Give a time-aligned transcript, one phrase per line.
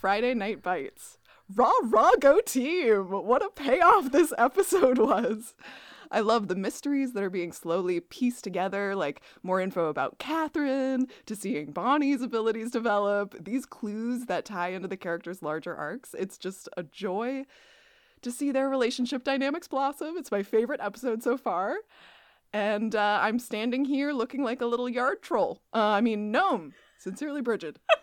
[0.00, 1.18] Friday Night Bites.
[1.54, 3.10] Raw, raw, go team!
[3.10, 5.54] What a payoff this episode was!
[6.10, 11.08] I love the mysteries that are being slowly pieced together, like more info about Katherine,
[11.26, 16.14] to seeing Bonnie's abilities develop, these clues that tie into the characters' larger arcs.
[16.18, 17.44] It's just a joy
[18.22, 20.14] to see their relationship dynamics blossom.
[20.16, 21.76] It's my favorite episode so far.
[22.54, 25.60] And uh, I'm standing here looking like a little yard troll.
[25.74, 26.72] Uh, I mean, gnome.
[26.96, 27.78] Sincerely, Brigid.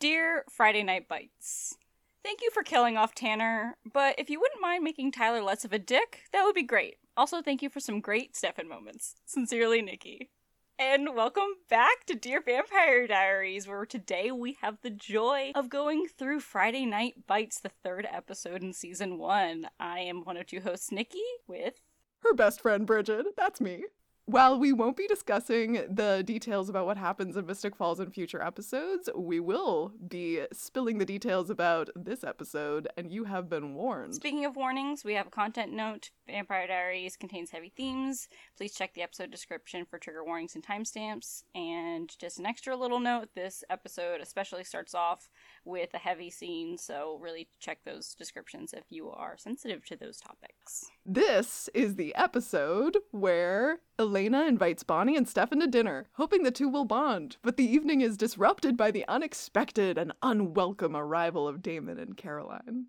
[0.00, 1.76] Dear Friday Night Bites,
[2.24, 5.74] thank you for killing off Tanner, but if you wouldn't mind making Tyler less of
[5.74, 6.96] a dick, that would be great.
[7.18, 9.16] Also, thank you for some great Stefan moments.
[9.26, 10.30] Sincerely, Nikki.
[10.78, 16.06] And welcome back to Dear Vampire Diaries, where today we have the joy of going
[16.08, 19.68] through Friday Night Bites, the third episode in season one.
[19.78, 21.74] I am one of two hosts, Nikki, with
[22.20, 23.26] her best friend, Brigid.
[23.36, 23.84] That's me.
[24.30, 28.40] While we won't be discussing the details about what happens in Mystic Falls in future
[28.40, 34.14] episodes, we will be spilling the details about this episode, and you have been warned.
[34.14, 36.10] Speaking of warnings, we have a content note.
[36.28, 38.28] Vampire Diaries contains heavy themes.
[38.56, 41.42] Please check the episode description for trigger warnings and timestamps.
[41.52, 45.28] And just an extra little note this episode especially starts off
[45.64, 50.18] with a heavy scene, so really check those descriptions if you are sensitive to those
[50.18, 50.90] topics.
[51.04, 56.68] This is the episode where Elena invites Bonnie and Stefan to dinner, hoping the two
[56.68, 61.98] will bond, but the evening is disrupted by the unexpected and unwelcome arrival of Damon
[61.98, 62.86] and Caroline.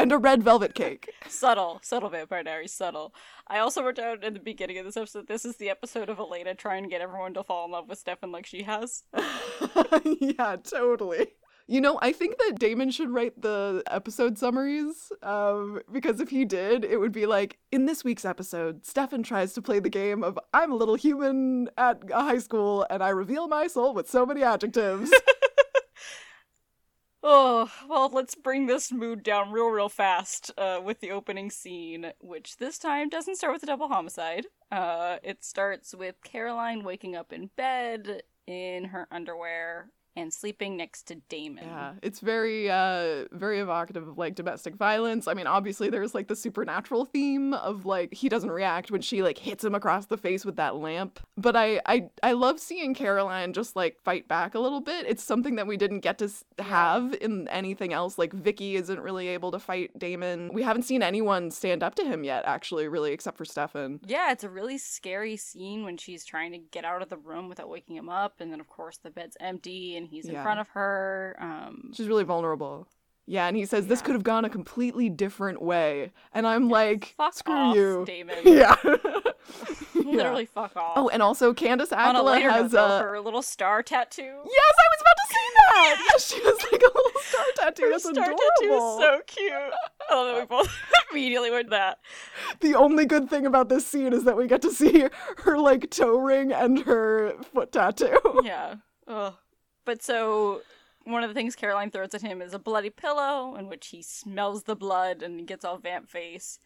[0.00, 1.10] And a red velvet cake.
[1.28, 3.14] subtle, subtle Vampire Diaries, subtle.
[3.46, 6.18] I also wrote down in the beginning of this episode, this is the episode of
[6.18, 9.02] Elena trying to get everyone to fall in love with Stefan like she has.
[10.20, 11.26] yeah, totally.
[11.70, 16.44] You know, I think that Damon should write the episode summaries um, because if he
[16.44, 20.24] did, it would be like in this week's episode, Stefan tries to play the game
[20.24, 24.10] of I'm a little human at a high school and I reveal my soul with
[24.10, 25.12] so many adjectives.
[27.22, 32.10] oh, well, let's bring this mood down real, real fast uh, with the opening scene,
[32.18, 34.46] which this time doesn't start with a double homicide.
[34.72, 41.02] Uh, it starts with Caroline waking up in bed in her underwear and sleeping next
[41.04, 41.64] to Damon.
[41.64, 45.28] Yeah, it's very uh very evocative of like domestic violence.
[45.28, 49.22] I mean, obviously there's like the supernatural theme of like he doesn't react when she
[49.22, 51.20] like hits him across the face with that lamp.
[51.36, 55.06] But I I I love seeing Caroline just like fight back a little bit.
[55.06, 56.28] It's something that we didn't get to
[56.58, 58.18] have in anything else.
[58.18, 60.50] Like Vicki isn't really able to fight Damon.
[60.52, 64.00] We haven't seen anyone stand up to him yet actually, really except for Stefan.
[64.06, 67.48] Yeah, it's a really scary scene when she's trying to get out of the room
[67.48, 70.42] without waking him up and then of course the bed's empty and he's in yeah.
[70.42, 71.36] front of her.
[71.38, 72.88] Um, She's really vulnerable.
[73.26, 73.90] Yeah, and he says yeah.
[73.90, 78.04] this could have gone a completely different way, and I'm yeah, like, screw off, you,
[78.04, 78.38] Damon.
[78.44, 78.74] yeah,
[79.94, 80.94] literally fuck off.
[80.96, 83.02] Oh, and also Candice Accola has note, a...
[83.02, 84.22] her little star tattoo.
[84.22, 86.06] Yes, I was about to say that.
[86.10, 87.82] yes, she has like a little star tattoo.
[87.84, 88.38] Her That's star adorable.
[88.58, 89.52] tattoo is so cute.
[90.10, 90.76] Oh, we both
[91.12, 91.98] immediately went that.
[92.60, 95.06] The only good thing about this scene is that we get to see
[95.44, 98.18] her like toe ring and her foot tattoo.
[98.42, 98.76] Yeah.
[99.06, 99.34] Ugh.
[99.84, 100.62] But so
[101.04, 104.02] one of the things Caroline throws at him is a bloody pillow, in which he
[104.02, 106.58] smells the blood and gets all vamp face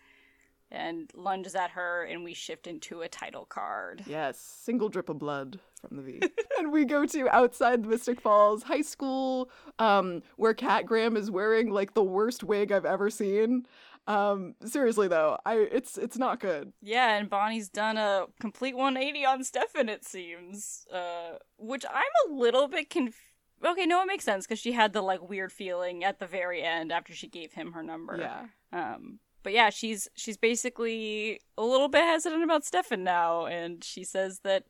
[0.70, 4.02] and lunges at her, and we shift into a title card.
[4.06, 6.20] Yes, single drip of blood from the V.
[6.58, 11.30] and we go to outside the Mystic Falls High School, um, where Kat Graham is
[11.30, 13.66] wearing like the worst wig I've ever seen.
[14.06, 16.72] Um, seriously though, I it's it's not good.
[16.82, 20.86] Yeah, and Bonnie's done a complete 180 on Stefan, it seems.
[20.92, 23.18] Uh, which I'm a little bit confused.
[23.64, 26.62] Okay, no, it makes sense because she had the like weird feeling at the very
[26.62, 28.18] end after she gave him her number.
[28.18, 28.46] Yeah.
[28.72, 34.04] Um, but yeah, she's she's basically a little bit hesitant about Stefan now, and she
[34.04, 34.64] says that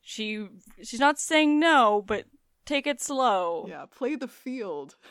[0.00, 0.46] she
[0.82, 2.24] she's not saying no, but
[2.64, 3.66] take it slow.
[3.68, 4.96] Yeah, play the field.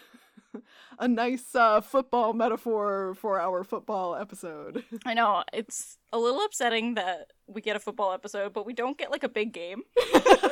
[1.00, 4.83] a nice uh, football metaphor for our football episode.
[5.06, 8.98] I know it's a little upsetting that we get a football episode, but we don't
[8.98, 9.83] get like a big game.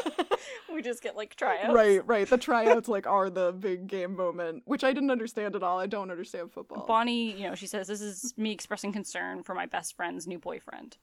[0.73, 1.73] we just get like tryouts.
[1.73, 2.27] Right, right.
[2.27, 5.79] The tryouts like are the big game moment, which I didn't understand at all.
[5.79, 6.85] I don't understand football.
[6.85, 10.39] Bonnie, you know, she says this is me expressing concern for my best friend's new
[10.39, 10.97] boyfriend.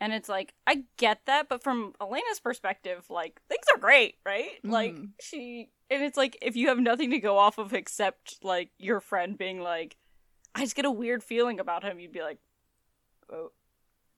[0.00, 4.50] And it's like, I get that, but from Elena's perspective, like, things are great, right?
[4.64, 4.70] Mm.
[4.70, 5.70] Like, she.
[5.90, 9.38] And it's like, if you have nothing to go off of except, like, your friend
[9.38, 9.96] being like,
[10.54, 12.38] I just get a weird feeling about him, you'd be like,
[13.32, 13.52] oh,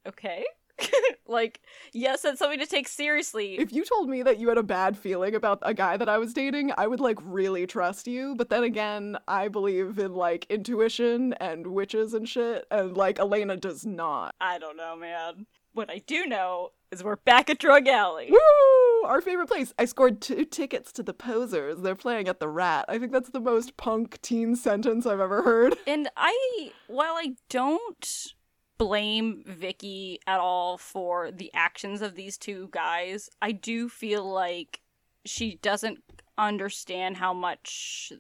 [0.07, 0.45] okay.
[1.27, 1.61] like,
[1.93, 3.59] yes, that's something to take seriously.
[3.59, 6.19] If you told me that you had a bad feeling about a guy that I
[6.19, 8.35] was dating, I would like really trust you.
[8.37, 13.57] But then again, I believe in like intuition and witches and shit, and like Elena
[13.57, 14.35] does not.
[14.41, 18.29] I don't know, man what I do know is we're back at Drug Alley.
[18.31, 19.09] Woo!
[19.09, 19.73] Our favorite place.
[19.79, 21.81] I scored two tickets to the Posers.
[21.81, 22.87] They're playing at the Rat.
[22.89, 25.77] I think that's the most punk teen sentence I've ever heard.
[25.87, 28.35] And I, while I don't
[28.77, 34.81] blame Vicki at all for the actions of these two guys, I do feel like
[35.25, 36.03] she doesn't
[36.37, 38.13] understand how much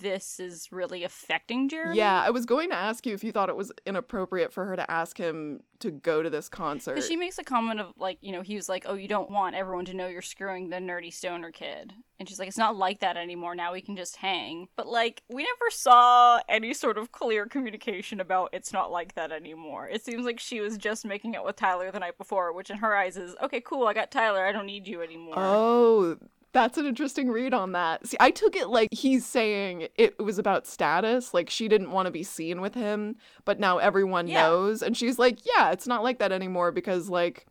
[0.00, 1.96] this is really affecting Jeremy.
[1.96, 4.76] Yeah, I was going to ask you if you thought it was inappropriate for her
[4.76, 7.02] to ask him to go to this concert.
[7.02, 9.56] She makes a comment of, like, you know, he was like, oh, you don't want
[9.56, 11.92] everyone to know you're screwing the nerdy stoner kid.
[12.18, 13.54] And she's like, it's not like that anymore.
[13.54, 14.68] Now we can just hang.
[14.76, 19.32] But, like, we never saw any sort of clear communication about it's not like that
[19.32, 19.88] anymore.
[19.88, 22.76] It seems like she was just making it with Tyler the night before, which in
[22.78, 24.44] her eyes is, okay, cool, I got Tyler.
[24.44, 25.34] I don't need you anymore.
[25.36, 26.18] Oh,
[26.52, 28.06] that's an interesting read on that.
[28.06, 32.06] See, I took it like he's saying it was about status, like she didn't want
[32.06, 34.42] to be seen with him, but now everyone Yeah.
[34.42, 34.82] knows.
[34.82, 37.46] And she's like, yeah, it's not like that anymore because, like,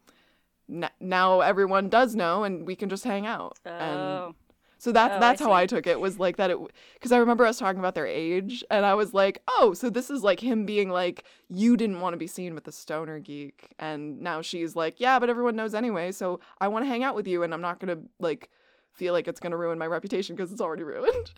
[0.70, 3.58] n- now everyone does know and we can just hang out.
[3.66, 4.36] And Oh.
[4.78, 5.54] so that's Oh, I that's how see.
[5.54, 6.58] I took it was like that it
[6.94, 10.10] because I remember us talking about their age and I was like, "Oh, so this
[10.10, 13.74] is like him being like you didn't want to be seen with the stoner geek."
[13.80, 17.16] And now she's like, "Yeah, but everyone knows anyway, so I want to hang out
[17.16, 18.50] with you and I'm not going to like
[19.00, 21.32] feel like it's going to ruin my reputation because it's already ruined."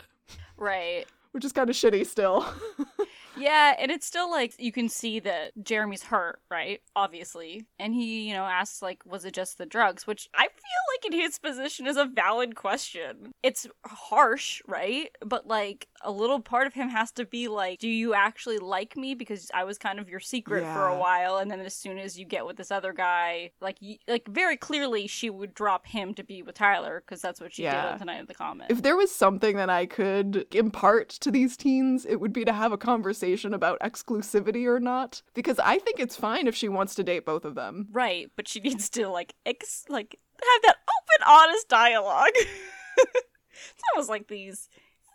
[0.58, 1.06] Right.
[1.30, 2.44] Which is kind of shitty still.
[3.36, 6.80] Yeah, and it's still like you can see that Jeremy's hurt, right?
[6.94, 7.66] Obviously.
[7.78, 11.12] And he, you know, asks like was it just the drugs, which I feel like
[11.12, 13.32] in his position is a valid question.
[13.42, 15.08] It's harsh, right?
[15.24, 18.96] But like a little part of him has to be like, do you actually like
[18.96, 21.98] me because I was kind of your secret for a while and then as soon
[21.98, 25.86] as you get with this other guy, like y- like very clearly she would drop
[25.86, 27.92] him to be with Tyler because that's what she did Yeah.
[27.92, 28.70] on tonight at the comment.
[28.70, 32.52] if there was something that I could impart to these teens, it would be to
[32.52, 36.94] have a conversation about exclusivity or not because I think it's fine if she wants
[36.96, 37.88] to date both of them.
[37.92, 42.32] Right, but she needs to like ex- like have that open, honest dialogue.
[42.98, 44.68] it's almost like these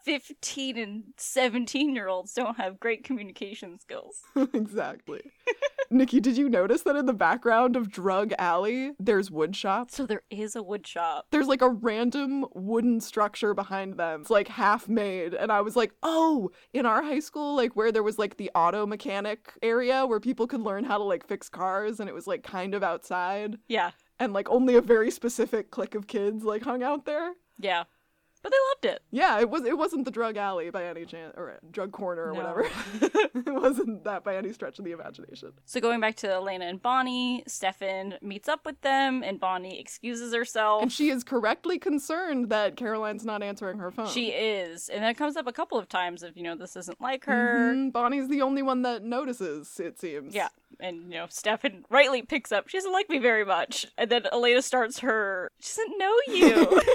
[0.07, 4.21] fifteen and seventeen year olds don't have great communication skills.
[4.54, 5.21] exactly.
[5.89, 9.95] Nikki, did you notice that in the background of Drug Alley, there's wood shops?
[9.95, 11.27] So there is a wood shop.
[11.31, 14.21] There's like a random wooden structure behind them.
[14.21, 15.33] It's like half made.
[15.33, 18.50] And I was like, oh, in our high school, like where there was like the
[18.56, 22.27] auto mechanic area where people could learn how to like fix cars and it was
[22.27, 23.57] like kind of outside.
[23.68, 27.31] Yeah, And like only a very specific clique of kids like hung out there.
[27.60, 27.83] yeah,
[28.48, 28.52] but
[28.84, 29.04] they loved it.
[29.12, 32.32] Yeah, it was it wasn't the drug alley by any chance or uh, drug corner
[32.32, 32.40] or No.
[32.40, 32.62] whatever.
[33.02, 35.52] it wasn't that by any stretch of the imagination.
[35.66, 40.34] So going back to Elena and Bonnie, Stefan meets up with them, and Bonnie excuses
[40.34, 40.82] herself.
[40.82, 44.08] And she is correctly concerned that Caroline's not answering her phone.
[44.08, 47.02] She is, and that comes up a couple of times of you know this isn't
[47.02, 47.74] like her.
[47.74, 50.34] Mhm, Bonnie's the only one that notices, it seems.
[50.34, 50.50] Yeah,
[50.80, 52.68] and you know Stefan rightly picks up.
[52.70, 55.52] She doesn't like me very much, and then Elena starts her.
[55.60, 56.82] She doesn't know you.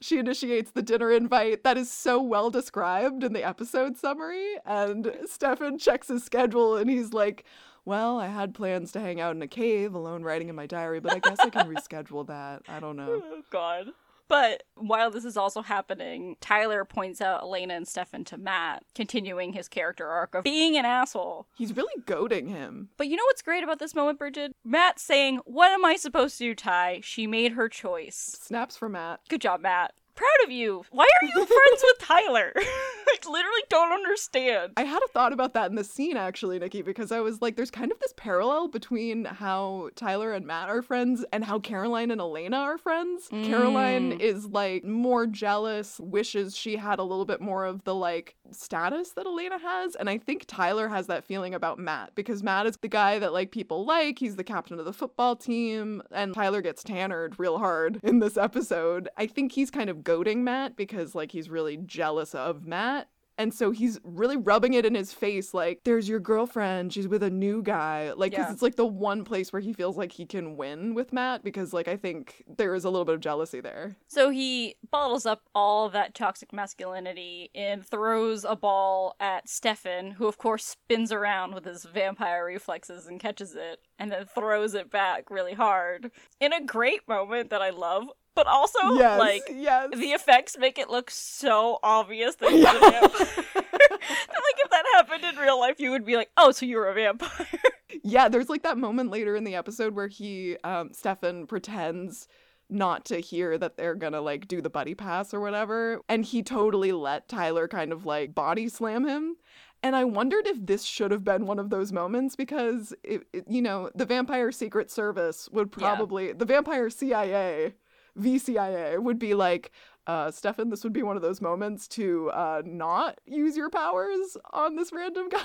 [0.00, 1.64] She initiates the dinner invite.
[1.64, 4.54] That is so well described in the episode summary.
[4.64, 7.44] And Stefan checks his schedule and he's like,
[7.84, 11.00] Well, I had plans to hang out in a cave alone writing in my diary,
[11.00, 12.62] but I guess I can reschedule that.
[12.68, 13.22] I don't know.
[13.24, 13.88] oh God.
[14.28, 19.54] But while this is also happening, Tyler points out Elena and Stefan to Matt, continuing
[19.54, 21.46] his character arc of being an asshole.
[21.56, 22.90] He's really goading him.
[22.96, 24.52] But you know what's great about this moment, Brigid?
[24.64, 27.00] Matt saying, What am I supposed to do, Ty?
[27.02, 28.36] She made her choice.
[28.40, 29.20] Snaps for Matt.
[29.28, 29.94] Good job, Matt.
[30.18, 30.82] Proud of you.
[30.90, 32.52] Why are you friends with Tyler?
[32.56, 34.72] I literally don't understand.
[34.76, 37.54] I had a thought about that in the scene actually, Nikki, because I was like,
[37.54, 42.10] there's kind of this parallel between how Tyler and Matt are friends and how Caroline
[42.10, 43.28] and Elena are friends.
[43.30, 44.20] Caroline mm.
[44.20, 49.12] is like more jealous, wishes she had a little bit more of the like status
[49.12, 49.94] that Elena has.
[49.94, 53.32] And I think Tyler has that feeling about Matt because Matt is the guy that
[53.32, 54.18] like people like.
[54.18, 58.36] He's the captain of the football team, and Tyler gets tannered real hard in this
[58.36, 59.08] episode.
[59.16, 63.08] I think he's kind of goading Matt because like he's really jealous of Matt.
[63.40, 66.92] And so he's really rubbing it in his face like, there's your girlfriend.
[66.92, 68.10] She's with a new guy.
[68.16, 68.52] Like, 'cause Yeah.
[68.52, 71.72] it's like the one place where he feels like he can win with Matt because,
[71.72, 73.94] like, I think there is a little bit of jealousy there.
[74.08, 80.26] So he bottles up all that toxic masculinity and throws a ball at Stefan, who
[80.26, 84.90] of course spins around with his vampire reflexes and catches it, and then throws it
[84.90, 86.10] back really hard.
[86.40, 89.18] In a great moment that I love, but also yes.
[89.18, 89.88] like yes.
[89.90, 93.44] the effects make it look so obvious that he's a vampire.
[93.56, 96.94] like if that happened in real life, you would be like, "Oh, so you're a
[96.94, 97.46] vampire."
[98.04, 102.28] Yeah, there's like that moment later in the episode where he, um, Stefan pretends
[102.70, 106.00] not to hear that they're gonna like do the buddy pass or whatever.
[106.08, 109.36] And he totally let Tyler kind of like body slam him.
[109.82, 113.44] And I wondered if this should have been one of those moments because, it, it,
[113.48, 115.88] you know, the Vampire Secret Service would Yeah.
[115.88, 117.74] probably, the Vampire CIA,
[118.18, 119.70] VCIA, would be like,
[120.06, 124.36] uh, Stefan, this would be one of those moments to uh, not use your powers
[124.52, 125.42] on this random guy.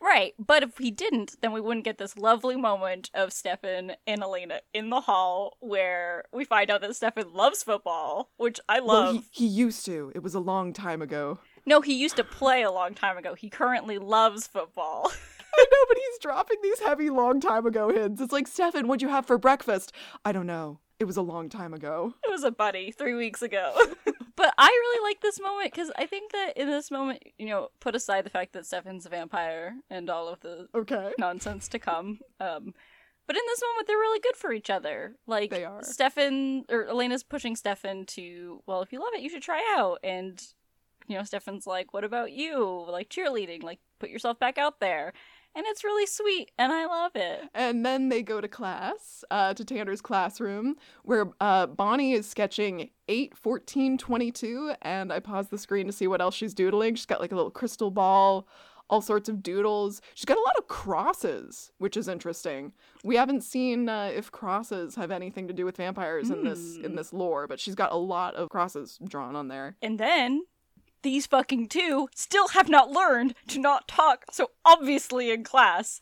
[0.00, 4.22] Right, but if he didn't, then we wouldn't get this lovely moment of Stefan and
[4.22, 8.86] Elena in the hall where we find out that Stefan loves football, which I Well,
[8.86, 9.14] love.
[9.16, 10.12] he, he used to.
[10.14, 11.40] It was a long time ago.
[11.66, 13.34] No, he used to play a long time ago.
[13.34, 15.10] He currently loves football.
[15.58, 18.20] I know, but he's dropping these heavy long time ago hints.
[18.22, 19.92] It's like, Stefan, what'd you have for breakfast?
[20.24, 20.78] I don't know.
[21.00, 22.14] It was a long time ago.
[22.24, 23.74] it was a buddy three weeks ago.
[24.36, 27.68] but I really like this moment because I think that in this moment, you know,
[27.80, 31.12] put aside the fact that Stefan's a vampire and all of the Okay.
[31.18, 32.20] nonsense to come.
[32.40, 32.74] Um,
[33.26, 35.14] but in this moment, they're really good for each other.
[35.26, 35.82] Like They are.
[35.82, 39.98] Stefan or Elena's pushing Stefan to, well, if you love it, you should try out.
[40.02, 40.42] And
[41.06, 42.84] you know, Stefan's like, "What about you?
[42.88, 43.62] Like cheerleading?
[43.62, 45.14] Like put yourself back out there."
[45.58, 47.40] And it's really sweet, and I love it.
[47.52, 52.90] And then they go to class, uh, to Tanner's classroom, where uh, Bonnie is sketching
[53.08, 54.74] 8, 14, 22.
[54.82, 56.94] And I pause the screen to see what else she's doodling.
[56.94, 58.46] She's got like a little crystal ball,
[58.88, 60.00] all sorts of doodles.
[60.14, 62.72] She's got a lot of crosses, which is interesting.
[63.02, 66.90] We haven't seen uh, if crosses have anything to do with vampires in this in
[66.90, 66.94] Hmm.
[66.94, 69.76] this lore, but she's got a lot of crosses drawn on there.
[69.82, 70.42] And then
[71.02, 76.00] these fucking two still have not learned to not talk so obviously in class.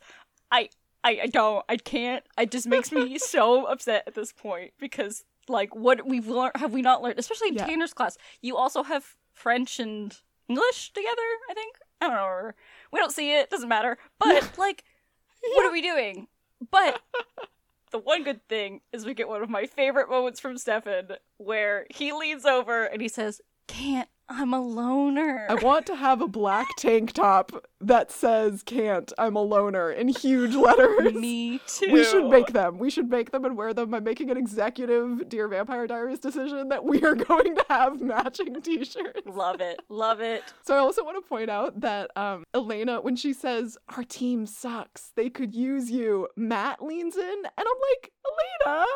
[0.51, 0.69] I
[1.05, 2.25] I, I don't I can't.
[2.39, 6.73] It just makes me so upset at this point because like what we've learned have
[6.73, 7.67] we not learned, especially in Yeah.
[7.67, 8.17] Tanner's class.
[8.43, 10.17] You also have French and
[10.49, 11.77] English together, I think.
[12.01, 12.53] I don't know.
[12.93, 13.99] We don't see it, doesn't matter.
[14.19, 14.85] But like
[15.55, 16.27] what are we doing?
[16.71, 17.01] But
[17.93, 21.87] the one good thing is we get one of my favorite moments from Stefan where
[21.91, 25.47] he leans over and he says, Can't, I'm a loner.
[25.49, 30.09] I want to have a black tank top that says "Can't, I'm a loner" in
[30.09, 31.15] huge letters.
[31.15, 31.93] Me too.
[31.93, 32.79] We should make them.
[32.79, 33.95] We should make them and wear them.
[33.95, 38.61] I'm making an executive Dear Vampire Diaries decision that we are going to have matching
[38.61, 39.23] t-shirts.
[39.27, 39.81] Love it.
[39.89, 40.43] Love it.
[40.65, 44.47] So I also want to point out that um, Elena, when she says our team
[44.47, 46.29] sucks, they could use you.
[46.37, 48.13] Matt leans in, and I'm like,
[48.67, 48.87] Elena,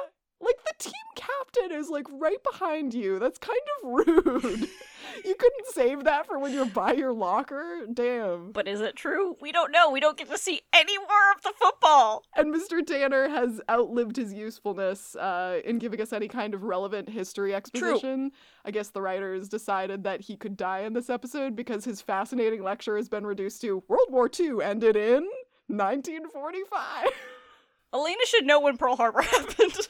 [0.41, 3.19] like the team captain is like right behind you.
[3.19, 4.69] That's kind of rude.
[5.25, 7.87] you couldn't save that for when you're by your locker.
[7.93, 8.53] Damn.
[8.53, 9.37] But is it true?
[9.41, 9.91] We don't know.
[9.91, 12.25] We don't get to see any more of the football.
[12.37, 12.85] And Mr.
[12.85, 18.31] Tanner has outlived his usefulness uh, in giving us any kind of relevant history exposition.
[18.31, 18.39] True.
[18.65, 22.63] I guess the writers decided that he could die in this episode because his fascinating
[22.63, 25.29] lecture has been reduced to World War II ended in
[25.69, 27.09] 1945.
[27.93, 29.87] Elena should know when Pearl Harbor happened.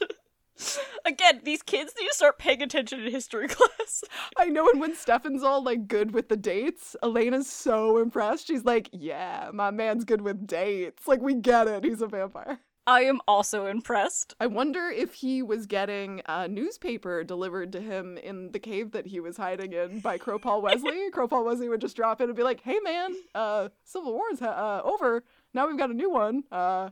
[1.05, 4.03] Again, these kids need to start paying attention in history class.
[4.37, 8.47] I know, and when Stefan's all like good with the dates, Elena's so impressed.
[8.47, 11.07] She's like, "Yeah, my man's good with dates.
[11.07, 11.83] Like, we get it.
[11.83, 14.33] He's a vampire." I am also impressed.
[14.39, 19.05] I wonder if he was getting a newspaper delivered to him in the cave that
[19.05, 21.11] he was hiding in by Crow Paul Wesley.
[21.11, 24.39] Crow Paul Wesley would just drop in and be like, "Hey, man, uh, Civil War's
[24.39, 25.23] ha- uh, over.
[25.53, 26.43] Now we've got a new one.
[26.51, 26.89] Uh,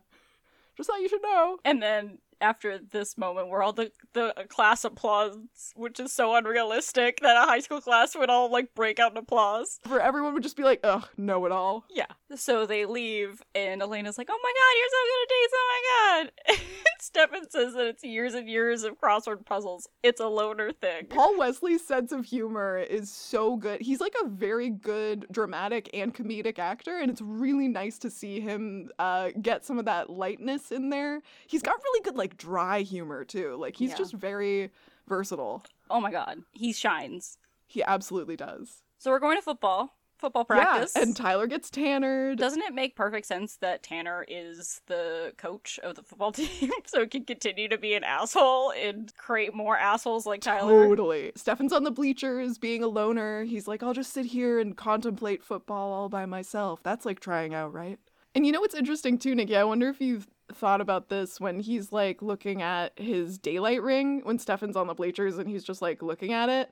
[0.77, 4.83] just thought you should know." And then after this moment where all the, the class
[4.83, 9.11] applauds, which is so unrealistic that a high school class would all like break out
[9.11, 9.79] in applause.
[9.87, 12.05] For everyone would just be like, "Ugh, know it all." Yeah.
[12.35, 15.53] So they leave, and Elena's like, "Oh my god, you're so good at dates!
[15.55, 15.81] Oh my
[16.23, 16.31] god!"
[16.89, 19.87] And Stefan says that it's years and years of crossword puzzles.
[20.03, 21.05] It's a loner thing.
[21.07, 23.81] Paul Wesley's sense of humor is so good.
[23.81, 28.39] He's like a very good dramatic and comedic actor, and it's really nice to see
[28.39, 31.21] him uh, get some of that lightness in there.
[31.47, 33.55] He's got really good, like, dry humor, too.
[33.55, 33.97] Like, he's Yeah.
[33.97, 34.71] just very
[35.07, 35.63] versatile.
[35.89, 37.37] Oh my god, he shines.
[37.67, 38.83] He absolutely does.
[38.97, 40.91] So we're going to football, football practice.
[40.95, 42.37] Yeah, and Tyler gets tannered.
[42.37, 47.01] doesn't it make perfect sense that Tanner is the coach of the football team, so
[47.01, 50.85] he can continue to be an asshole and create more assholes like Tyler?
[50.87, 51.31] Totally.
[51.35, 53.43] Stefan's on the bleachers being a loner.
[53.45, 56.81] He's like, I'll just sit here and contemplate football all by myself.
[56.83, 57.97] That's like trying out, right?
[58.35, 59.55] And you know what's interesting too, Nikki?
[59.57, 64.21] I wonder if you've thought about this when he's like looking at his daylight ring
[64.23, 66.71] when Stefan's on the bleachers and he's just like looking at it.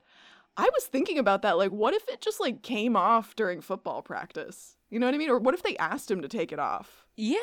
[0.55, 1.57] I was thinking about that.
[1.57, 4.75] Like, what if it just like came off during football practice?
[4.89, 5.29] You know what I mean?
[5.29, 7.05] Or what if they asked him to take it off?
[7.15, 7.37] Yeah,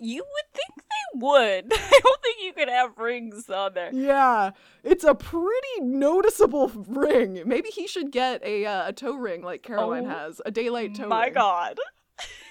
[0.00, 1.72] you would think they would.
[1.72, 3.90] I don't think you could have rings on there.
[3.92, 4.50] Yeah,
[4.84, 7.42] it's a pretty noticeable ring.
[7.46, 10.94] Maybe he should get a uh, a toe ring like Caroline Oh, has, a daylight
[10.94, 11.08] toe ring.
[11.10, 11.34] My ring.
[11.34, 11.78] god.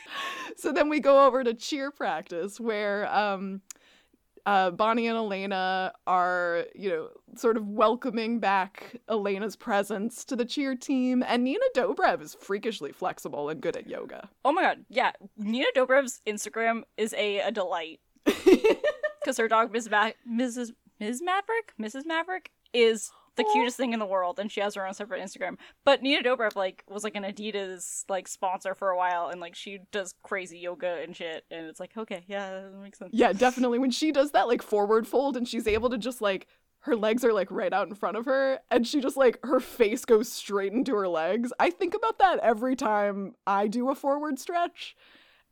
[0.57, 3.61] So then we go over to cheer practice where um
[4.47, 10.45] uh, Bonnie and Elena are, you know, sort of welcoming back Elena's presence to the
[10.45, 14.29] cheer team, and Nina Dobrev is freakishly flexible and good at yoga.
[14.45, 15.11] Oh my god, yeah.
[15.35, 17.99] Nina Dobrev's Instagram is a, a delight.
[19.27, 20.71] Because her dog, Miss Ma- Mrs.
[21.01, 21.21] Ms.
[21.21, 21.73] Maverick?
[21.77, 22.05] Mrs.
[22.05, 25.57] Maverick is the cutest thing in the world, and she has her own separate Instagram.
[25.85, 29.55] But Nina Dobrev, like, was like an Adidas like sponsor for a while, and like
[29.55, 33.11] she does crazy yoga and shit, and it's like, okay, yeah, that makes sense.
[33.13, 33.79] Yeah, definitely.
[33.79, 36.47] When she does that like forward fold and she's able to just like
[36.81, 39.59] her legs are like right out in front of her and she just like her
[39.59, 41.51] face goes straight into her legs.
[41.59, 44.95] I think about that every time I do a forward stretch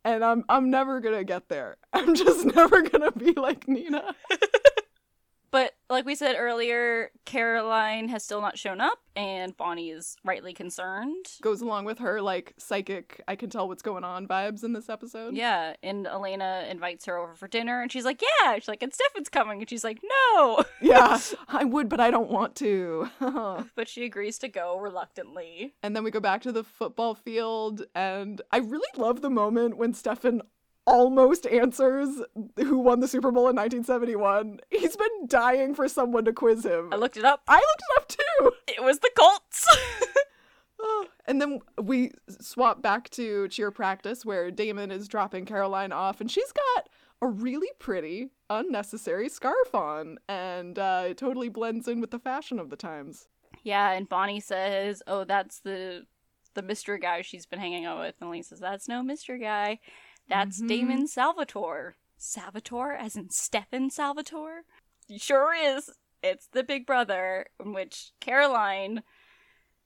[0.05, 1.77] and I'm I'm never going to get there.
[1.93, 4.15] I'm just never going to be like Nina.
[5.55, 10.51] But like we said earlier, Caroline has still not shown up, and Bonnie is rightly
[10.51, 11.27] concerned.
[11.41, 14.89] Goes along with her like psychic I can tell what's going on vibes in this
[14.89, 15.33] episode.
[15.33, 18.93] Yeah, and Elena invites her over for dinner, and she's like, "Yeah." She's like, "And
[18.93, 23.07] Stefan's coming," and she's like, "No," Yeah, I would but I don't want to.
[23.75, 25.74] but she agrees to go reluctantly.
[25.81, 29.77] And then we go back to the football field, and I really love the moment
[29.77, 30.41] when Stefan
[30.85, 32.09] almost answers
[32.57, 34.59] who won the Super Bowl in 1971.
[34.69, 36.89] He's been dying for someone to quiz him.
[36.93, 37.41] I looked it up.
[37.47, 38.51] I looked it up too.
[38.67, 39.67] It was the Colts.
[40.77, 46.19] Oh, and then we swap back to cheer practice where Damon is dropping Caroline off,
[46.19, 46.89] and she's got
[47.21, 52.59] a really pretty, unnecessary scarf on, and uh, it totally blends in with the fashion
[52.59, 53.29] of the times.
[53.63, 56.05] yeah, and Bonnie says, "Oh, that's the
[56.55, 59.79] the Mister guy she's been hanging out with." And Elena says, "That's no Mister guy.
[60.27, 60.67] That's Mhm.
[60.67, 61.96] Damon Salvatore.
[62.17, 64.63] Salvatore, as in Stefan Salvatore.
[65.17, 65.91] Sure is.
[66.24, 69.03] It's the big brother." In which Caroline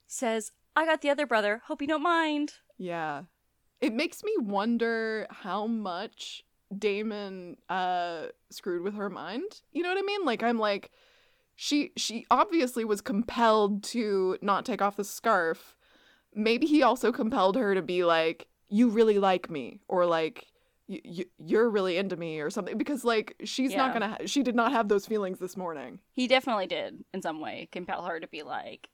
[0.08, 1.63] says, "I got the other brother.
[1.65, 3.24] Hope you don't mind." Yeah.
[3.81, 6.46] It makes me wonder how much
[6.77, 9.62] Damon uh screwed with her mind.
[9.72, 10.24] You know what I mean?
[10.24, 10.91] Like I'm like
[11.55, 15.75] she she obviously was compelled to not take off the scarf.
[16.34, 20.47] Maybe he also compelled her to be like you really like me or like
[20.88, 24.17] y- y- you're really into me or something because like she's not going to ha-
[24.25, 25.99] she did not have those feelings this morning.
[26.13, 28.89] He definitely did, in some way, compel her to be like,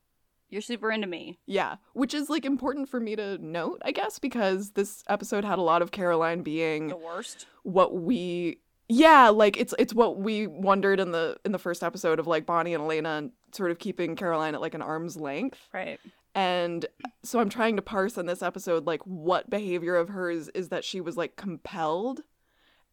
[0.50, 4.20] "You're super into me." Yeah, which is like important for me to note, I guess,
[4.20, 7.48] because this episode had a lot of Caroline being The worst.
[7.64, 12.20] what we yeah like it's it's what we wondered in the in the first episode
[12.20, 16.00] of like bonnie and elena sort of keeping caroline at like an arm's length Right.
[16.36, 16.86] And
[17.24, 20.84] so i'm trying to parse in this episode like what behavior of hers is that
[20.84, 22.22] she was like compelled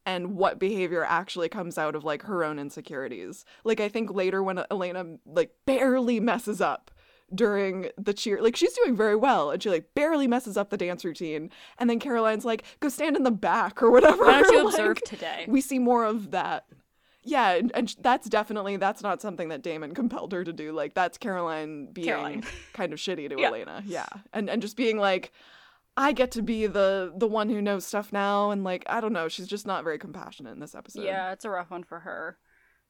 [0.07, 3.45] and what behavior actually comes out of like her own insecurities.
[3.65, 6.91] Like i think later when elena like barely messes up
[7.35, 10.77] during the cheer like she's doing very well and she like barely messes up the
[10.77, 11.51] dance routine.
[11.79, 14.25] And then caroline's like go stand in the back or whatever.
[14.25, 15.45] Why don't you Like, observe today?
[15.49, 16.67] we see more of that
[17.25, 20.95] yeah and, and that's definitely that's not something that damon compelled her to do like
[20.95, 22.45] that's caroline being Caroline.
[22.73, 23.49] kind of shitty to Yeah.
[23.49, 25.33] elena yeah and and just being like
[25.97, 29.13] i get to be the the one who knows stuff now and like i don't
[29.13, 32.01] know she's just not very compassionate in this episode yeah, it's a rough one for
[32.01, 32.39] her.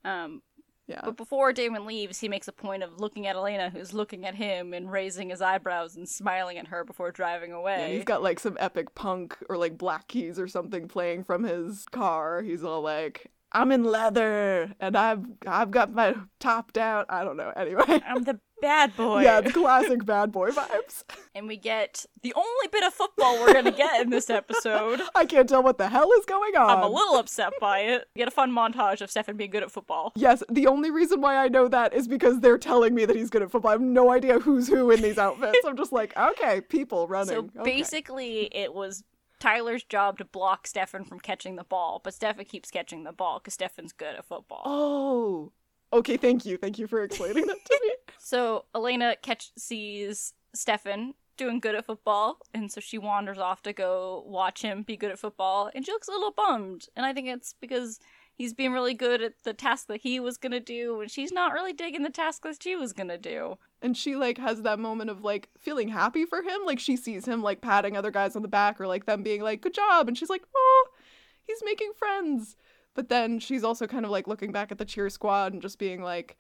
[0.05, 0.43] Um,
[0.89, 4.27] yeah but before Damon leaves, he makes a point of looking at Elena, who's looking
[4.27, 7.83] at him and raising his eyebrows and smiling at her before driving away.
[7.85, 11.45] and he's got like some epic punk or like black keys or something playing from
[11.45, 12.43] his car.
[12.43, 17.37] He's all like, "I'm in leather and I've I've got my top down." I don't
[17.37, 17.53] know.
[17.57, 19.23] Anyway, I'm the bad boy.
[19.23, 21.03] yeah, it's classic bad boy vibes.
[21.35, 25.01] and we get the only bit of football we're gonna get in this episode.
[25.15, 26.71] I can't tell what the hell is going on.
[26.71, 28.07] I'm a little upset by it.
[28.15, 30.13] We get a fun montage of Stefan being good at football.
[30.15, 33.31] Yes, the only reason why I know that is because they're telling me that he's
[33.31, 33.71] good at football.
[33.71, 35.59] I have no idea who's who in these outfits.
[35.67, 37.29] I'm just like, okay, people running.
[37.35, 37.65] So Okay.
[37.65, 39.03] basically, it was
[39.43, 43.41] Tyler's job to block Stefan from catching the ball, but Stefan keeps catching the ball
[43.41, 44.63] because Stefan's good at football.
[44.65, 45.53] Oh,
[45.93, 46.17] okay.
[46.17, 46.57] Thank you.
[46.57, 47.91] Thank you for explaining that to me.
[48.25, 53.73] So Elena catch sees Stefan doing good at football, and so she wanders off to
[53.73, 56.87] go watch him be good at football, and she looks a little bummed.
[56.95, 57.99] And I think it's because
[58.35, 61.53] he's being really good at the task that he was gonna do, and she's not
[61.53, 63.59] really digging the task that she was gonna do.
[63.81, 67.27] and she like has that moment of like feeling happy for him like she sees
[67.27, 70.07] him like patting other guys on the back or like them being like good job
[70.09, 70.89] and she's like oh
[71.45, 72.57] he's making friends.
[72.95, 75.79] But then she's also kind of like looking back at the cheer squad and just
[75.79, 76.37] being like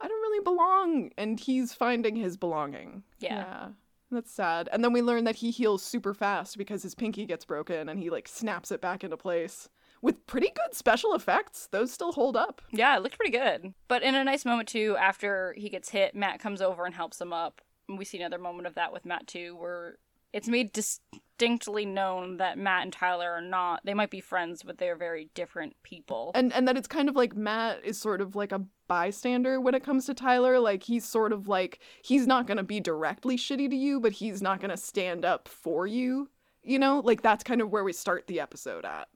[0.00, 3.02] i don't really belong and he's finding his belonging.
[3.18, 3.68] Yeah.
[4.10, 4.68] that's sad.
[4.72, 7.98] And then we learn that he heals super fast because his pinky gets broken and
[8.00, 9.68] he like snaps it back into place
[10.04, 13.72] with pretty good special effects those still hold up Yeah, it looked pretty good.
[13.88, 17.20] But in a nice moment too, after he gets hit, Matt comes over and helps
[17.20, 17.62] him up.
[17.88, 19.98] And we see another moment of that with Matt too, where
[20.32, 24.76] it's made distinctly known that Matt and Tyler are not they might be friends, but
[24.76, 26.32] they're very different people.
[26.34, 29.74] And and that it's kind of like Matt is sort of like a bystander when
[29.74, 30.58] it comes to Tyler.
[30.58, 34.42] Like he's sort of like he's not gonna be directly shitty to you, but he's
[34.42, 36.28] not gonna stand up for you.
[36.62, 39.08] You know, like that's kind of where we start the episode at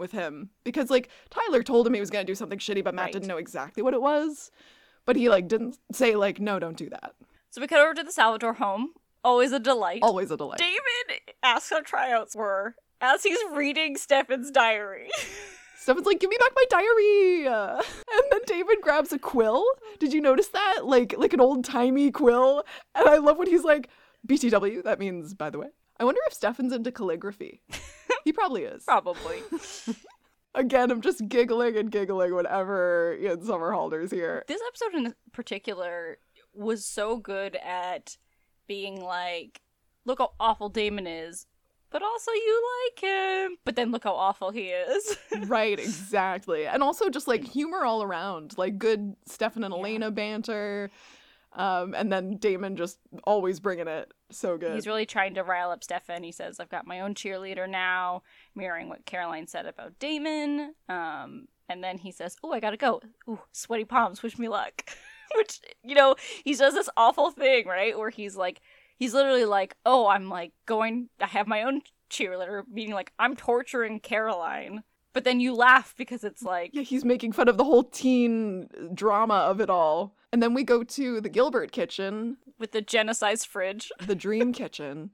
[0.00, 3.04] with him because like Tyler told him he was gonna do something shitty, but Matt
[3.06, 3.12] Right.
[3.12, 4.50] didn't know exactly what it was.
[5.06, 7.14] But he like didn't say like no, don't do that.
[7.50, 8.94] So we cut over to the Salvatore home.
[9.22, 10.00] Always a delight.
[10.02, 10.58] Always a delight.
[10.58, 15.08] David asks how tryouts were as he's reading Stefan's diary.
[15.78, 17.76] Stefan's like, "Give me back my diary," uh,
[18.12, 19.64] and then David grabs a quill.
[19.98, 20.84] Did you notice that?
[20.84, 22.64] Like, like an old timey quill.
[22.94, 23.88] And I love when he's like,
[24.26, 25.68] "BTW." That means, by the way.
[25.98, 27.62] I wonder if Stefan's into calligraphy.
[28.24, 28.84] he probably is.
[28.84, 29.40] Probably.
[30.54, 34.44] Again, I'm just giggling and giggling whenever Ian Somerhalder's here.
[34.48, 36.18] this episode in particular
[36.52, 38.16] was so good at
[38.66, 39.60] being like,
[40.04, 41.46] look how awful Damon is,
[41.90, 43.56] but also you like him.
[43.64, 45.16] But then look how awful he is.
[45.46, 46.66] right, exactly.
[46.66, 50.90] And also just like humor all around, like good Stefan and Elena banter.
[51.52, 54.74] Um, and then Damon just always bringing it so good.
[54.74, 56.22] He's really trying to rile up Stefan.
[56.22, 58.22] He says, I've got my own cheerleader now,
[58.54, 60.74] mirroring what Caroline said about Damon.
[60.88, 63.00] Um, and then he says, Oh, I gotta go.
[63.28, 64.90] Ooh, sweaty palms, wish me luck.
[65.36, 67.96] Which, you know, he does this awful thing, right?
[67.96, 68.60] Where he's like,
[68.96, 73.34] he's literally like, Oh, I'm like going, I have my own cheerleader, meaning like, I'm
[73.36, 74.84] torturing Caroline.
[75.12, 78.68] But then you laugh because it's like, Yeah, he's making fun of the whole teen
[78.94, 80.14] drama of it all.
[80.32, 83.90] And then we go to the Gilbert kitchen, with the genocide fridge.
[84.06, 85.10] the dream kitchen.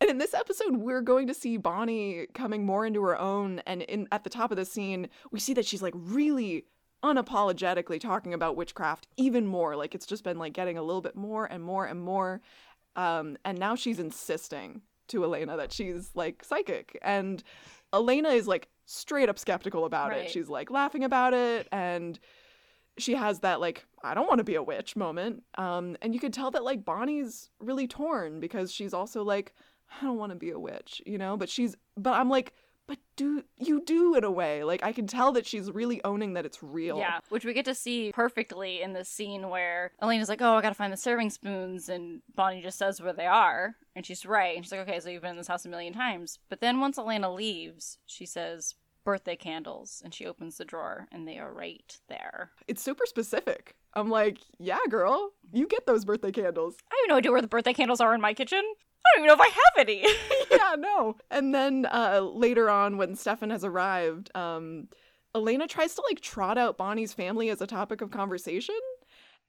[0.00, 3.60] And in this episode, we're going to see Bonnie coming more into her own.
[3.66, 6.64] And in at the top of the scene, we see that she's like really
[7.02, 9.76] unapologetically talking about witchcraft even more.
[9.76, 12.40] Like it's just been like getting a little bit more and more and more.
[12.94, 16.98] Um, and now she's insisting to Elena that she's like psychic.
[17.02, 17.42] And
[17.92, 20.22] Elena is like straight up skeptical about Right.
[20.24, 20.30] it.
[20.30, 22.18] She's like laughing about it and
[22.98, 25.42] she has that like I don't want to be a witch moment.
[25.58, 29.52] Um and you could tell that like Bonnie's really torn because she's also like
[30.00, 32.54] I don't want to be a witch, you know, but she's but I'm like
[32.86, 34.64] but do you do in a way.
[34.64, 36.98] Like I can tell that she's really owning that it's real.
[36.98, 40.62] Yeah, which we get to see perfectly in this scene where Elena's like, "Oh, I
[40.62, 44.56] gotta find the serving spoons," and Bonnie just says where they are, and she's right.
[44.56, 46.80] And she's like, "Okay, so you've been in this house a million times." But then
[46.80, 51.52] once Elena leaves, she says, "Birthday candles," and she opens the drawer, and they are
[51.52, 52.50] right there.
[52.68, 53.76] It's super specific.
[53.94, 57.48] I'm like, "Yeah, girl, you get those birthday candles." I have no idea where the
[57.48, 58.62] birthday candles are in my kitchen.
[59.06, 60.06] I don't even know if I have any.
[60.50, 61.16] yeah, no.
[61.30, 64.88] And then uh, later on, when Stefan has arrived, um,
[65.34, 68.74] Elena tries to like trot out Bonnie's family as a topic of conversation.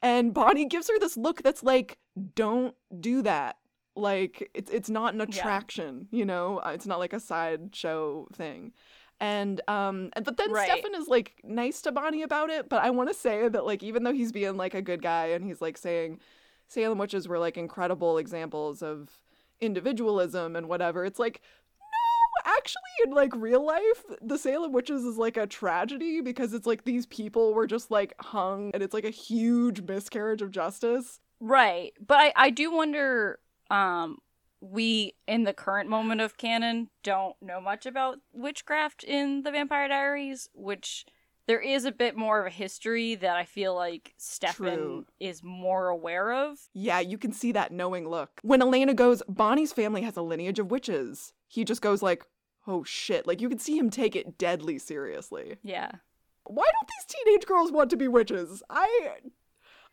[0.01, 1.97] And Bonnie gives her this look that's like,
[2.35, 3.57] don't do that.
[3.95, 6.59] Like, it's, it's not an attraction, you know?
[6.63, 8.73] Uh, It's not like a sideshow thing.
[9.19, 10.69] And um but then Right.
[10.69, 13.81] Stefan is like nice to Bonnie about it, but I want to say that like
[13.81, 16.19] even though he's being like a good guy and he's like saying
[16.67, 19.09] Salem witches were like incredible examples of
[19.61, 21.05] individualism and whatever.
[21.05, 21.41] It's like,
[21.79, 26.67] no, actually, in like real life, the Salem witches is like a tragedy because it's
[26.67, 31.19] like these people were just like hung and it's like a huge miscarriage of justice.
[31.39, 31.93] Right.
[32.05, 33.39] But I, I do wonder
[33.69, 34.17] um
[34.61, 39.87] we in the current moment of canon don't know much about witchcraft in the Vampire
[39.87, 41.05] Diaries, which
[41.47, 45.05] there is a bit more of a history that I feel like Stefan True.
[45.19, 46.57] is more aware of.
[46.73, 48.39] Yeah, you can see that knowing look.
[48.43, 51.33] When Elena goes, Bonnie's family has a lineage of witches.
[51.47, 52.25] He just goes like,
[52.67, 53.25] oh shit.
[53.25, 55.57] Like you can see him take it deadly seriously.
[55.63, 55.91] Yeah.
[56.43, 58.62] Why don't these teenage girls want to be witches?
[58.69, 59.12] I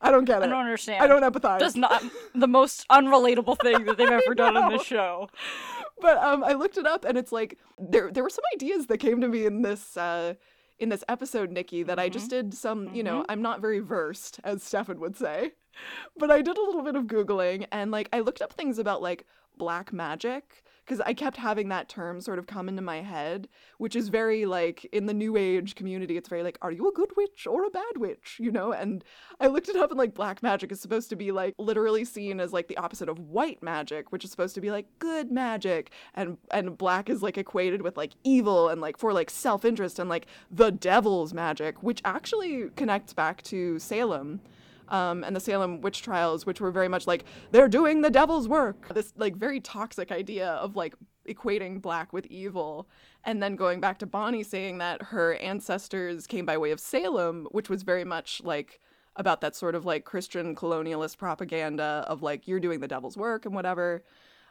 [0.00, 0.46] I don't get it.
[0.46, 1.02] I don't understand.
[1.02, 1.60] I don't empathize.
[1.60, 2.02] Does not
[2.34, 5.28] the most unrelatable thing that they've ever done on this show.
[6.00, 8.98] but um I looked it up and it's like there there were some ideas that
[8.98, 10.34] came to me in this uh
[10.78, 12.48] in this episode, Nikki, that I just mm-hmm.
[12.48, 13.30] did some, you know, mm-hmm.
[13.30, 15.52] I'm not very versed, as Stefan would say.
[16.16, 19.02] But I did a little bit of Googling and like I looked up things about
[19.02, 19.26] like
[19.58, 23.96] black magic because I kept having that term sort of come into my head, which
[23.96, 27.10] is very like in the new age community, it's very like, are you a good
[27.16, 28.38] witch or a bad witch?
[28.38, 28.72] You know?
[28.72, 29.02] And
[29.40, 32.40] I looked it up and like black magic is supposed to be like literally seen
[32.40, 35.90] as like the opposite of white magic, which is supposed to be like good magic.
[36.14, 40.10] And and black is like equated with like evil and like for like self-interest and
[40.10, 44.40] like the devil's magic, which actually connects back to Salem
[44.88, 48.48] um, and the Salem witch trials, which were very much like they're doing the devil's
[48.48, 48.92] work.
[48.94, 50.94] This like very toxic idea of like
[51.28, 52.88] equating black with evil,
[53.24, 57.46] and then going back to Bonnie saying that her ancestors came by way of Salem,
[57.50, 58.80] which was very much like
[59.16, 63.46] about that sort of like Christian colonialist propaganda of like you're doing the devil's work
[63.46, 64.04] and whatever.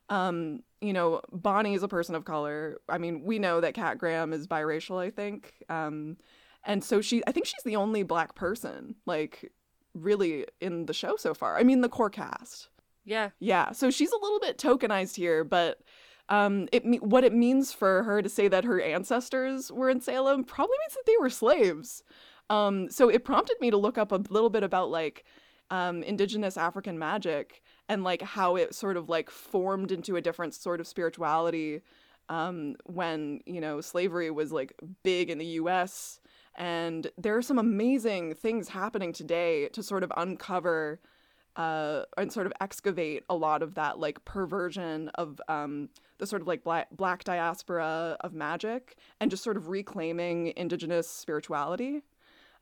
[0.10, 2.78] Um, you know, Bonnie is a person of color.
[2.90, 5.54] I mean, we know that Kat Graham is biracial, I think.
[5.70, 6.18] Um,
[6.66, 9.52] and so she, I think she's the only black person, like,
[9.94, 11.58] really in the show so far.
[11.58, 12.70] I mean, the core cast.
[13.06, 13.30] Yeah.
[13.40, 13.72] Yeah.
[13.72, 15.80] So she's a little bit tokenized here, but
[16.30, 20.44] um, it what it means for her to say that her ancestors were in Salem
[20.44, 22.04] probably means that they were slaves.
[22.50, 25.26] Um, so it prompted me to look up a little bit about like
[25.70, 30.54] um, indigenous African magic and like how it sort of like formed into a different
[30.54, 31.82] sort of spirituality
[32.30, 36.20] um, when you know slavery was like big in the U.S.
[36.56, 41.00] And there are some amazing things happening today to sort of uncover
[41.56, 46.42] uh, and sort of excavate a lot of that like perversion of um, the sort
[46.42, 52.02] of like black, black diaspora of magic and just sort of reclaiming indigenous spirituality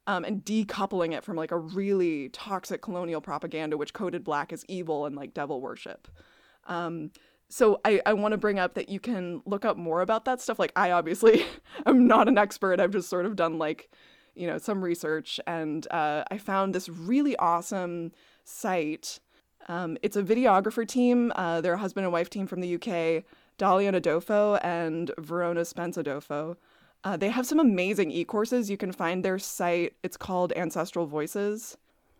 [0.08, 4.65] um, and decoupling it from like a really toxic colonial propaganda which coded black as
[4.67, 6.08] evil and like devil worship.
[6.67, 7.12] Um,
[7.51, 10.39] so I, I want to bring up that you can look up more about that
[10.39, 10.57] stuff.
[10.57, 11.45] Like I obviously
[11.85, 12.79] am not an expert.
[12.79, 13.91] I've just sort of done like,
[14.35, 18.13] you know, some research and uh, I found this really awesome
[18.45, 19.19] site.
[19.67, 21.33] Um, it's a videographer team.
[21.35, 23.25] Uh, they're a husband and wife team from the UK,
[23.57, 26.55] Dahlia Adofo and Verona Spence Adofo.
[27.03, 28.69] Uh, they have some amazing e-courses.
[28.69, 29.93] You can find their site.
[30.03, 31.77] It's called Ancestral Voices.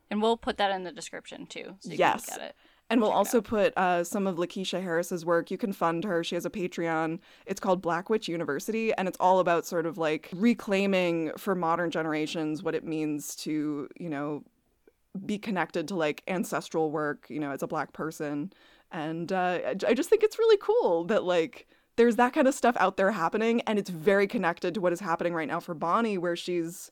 [0.10, 2.30] And we'll put that in the description too, so you Yes.
[2.92, 3.08] Can get it.
[3.08, 3.44] And we'll also out.
[3.44, 5.52] put uh, some of Lakeisha Harris's work.
[5.52, 6.24] You can fund her.
[6.24, 7.20] She has a Patreon.
[7.46, 11.92] It's called Black Witch University, and it's all about sort of like reclaiming for modern
[11.92, 14.44] generations what it means to, you know,
[15.26, 18.54] be connected to like ancestral work, you know, as a black person.
[18.92, 22.76] And uh, I just think it's really cool that like there's that kind of stuff
[22.80, 26.18] out there happening, and it's very connected to what is happening right now for Bonnie,
[26.18, 26.92] where she's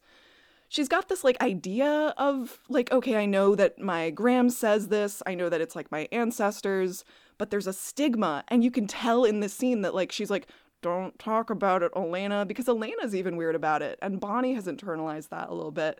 [0.70, 5.22] she's got this like idea of like okay i know that my gram says this
[5.26, 7.04] i know that it's like my ancestors
[7.38, 10.48] but there's a stigma and you can tell in this scene that like she's like
[10.82, 15.30] don't talk about it elena because elena's even weird about it and bonnie has internalized
[15.30, 16.00] that a little bit.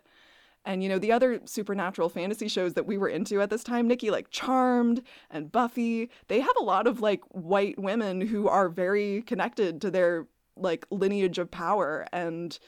[0.62, 3.88] And you know the other supernatural fantasy shows that we were into at this time
[3.88, 8.68] nikki like charmed and buffy they have a lot of like white women who are
[8.68, 12.58] very connected to their like lineage of power and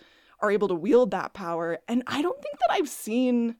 [0.42, 1.78] are able to wield that power.
[1.88, 3.56] And I don't think that I've seen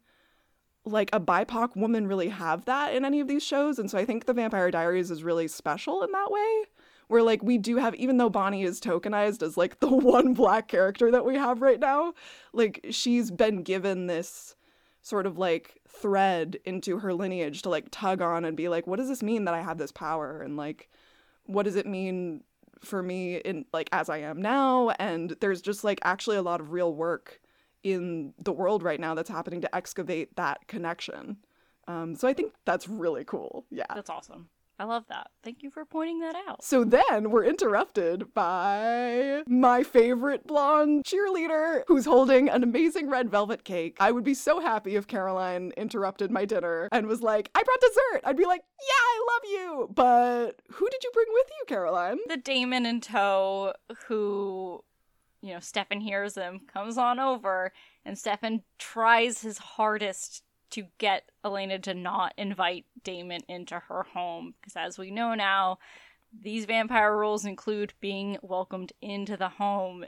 [0.85, 3.79] like a BIPOC woman really have that in any of these shows.
[3.79, 6.64] And so I think The Vampire Diaries is really special in that way.
[7.07, 10.68] Where like we do have, even though Bonnie is tokenized as like the one black
[10.68, 12.14] character that we have right now,
[12.53, 14.57] like she's been given this
[15.03, 18.99] sort of like thread into her lineage to like tug on and be like, what
[18.99, 20.40] does this mean that I have this power?
[20.42, 20.88] And like,
[21.45, 22.42] what does it mean
[22.85, 26.61] for me in like as I am now and there's just like actually a lot
[26.61, 27.40] of real work
[27.83, 31.37] in the world right now that's happening to excavate that connection.
[31.88, 33.66] Um, so I think that's really cool.
[33.71, 33.87] Yeah.
[33.92, 34.49] That's awesome.
[34.83, 35.31] I love that.
[35.45, 36.64] Thank you for pointing that out.
[36.64, 43.62] So then we're interrupted by my favorite blonde cheerleader who's holding an amazing red velvet
[43.62, 43.97] cake.
[44.01, 47.81] I would be so happy if Caroline interrupted my dinner and was like, I brought
[47.81, 48.23] dessert.
[48.25, 49.88] I'd be like, yeah, I love you.
[49.95, 52.18] But who did you bring with you, Caroline?
[52.27, 53.75] The Damon in tow,
[54.09, 54.83] who,
[55.42, 57.73] you know, Stefan hears him, comes on over,
[58.05, 60.42] and Stefan tries his hardest
[60.73, 64.55] to get Elena to not invite Damon into her home.
[64.61, 65.79] Because as we know now,
[66.39, 70.05] these vampire rules include being welcomed into the home.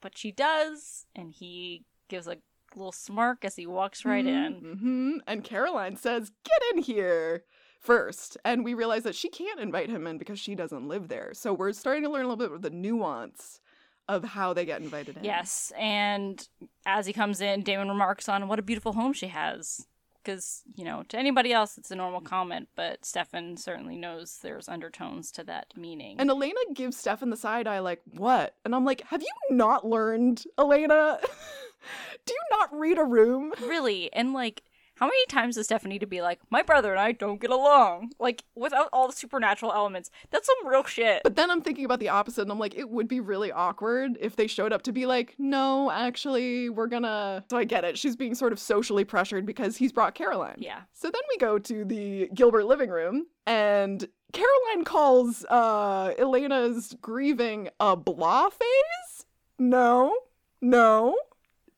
[0.00, 2.36] But she does, and he gives a
[2.74, 4.54] little smirk as he walks right in.
[4.54, 7.44] hmm And Caroline says, Get in here
[7.80, 8.36] first.
[8.44, 11.30] And we realize that she can't invite him in because she doesn't live there.
[11.32, 13.60] So we're starting to learn a little bit of the nuance
[14.08, 15.24] of how they get invited in.
[15.24, 16.46] Yes, and
[16.84, 19.86] as he comes in, Damon remarks on what a beautiful home she has.
[20.22, 24.68] Because, you know, to anybody else, it's a normal comment, but Stefan certainly knows there's
[24.68, 26.16] undertones to that meaning.
[26.18, 28.56] And Elena gives Stefan the side eye, like, what?
[28.64, 31.20] And I'm like, have you not learned, Elena?
[32.26, 33.52] Do you not read a room?
[33.62, 34.62] really, and like,
[34.96, 37.50] how many times does Stephanie need to be like, my brother and I don't get
[37.50, 38.12] along?
[38.18, 40.10] Like, without all the supernatural elements.
[40.30, 41.22] That's some real shit.
[41.22, 44.16] But then I'm thinking about the opposite, and I'm like, it would be really awkward
[44.20, 47.44] if they showed up to be like, no, actually, we're gonna.
[47.50, 47.98] So I get it.
[47.98, 50.56] She's being sort of socially pressured because he's brought Caroline.
[50.58, 50.80] yeah.
[50.92, 57.68] So then we go to the Gilbert living room, and Caroline calls uh, Elena's grieving
[57.80, 59.26] a blah phase?
[59.58, 60.14] No,
[60.60, 61.16] no.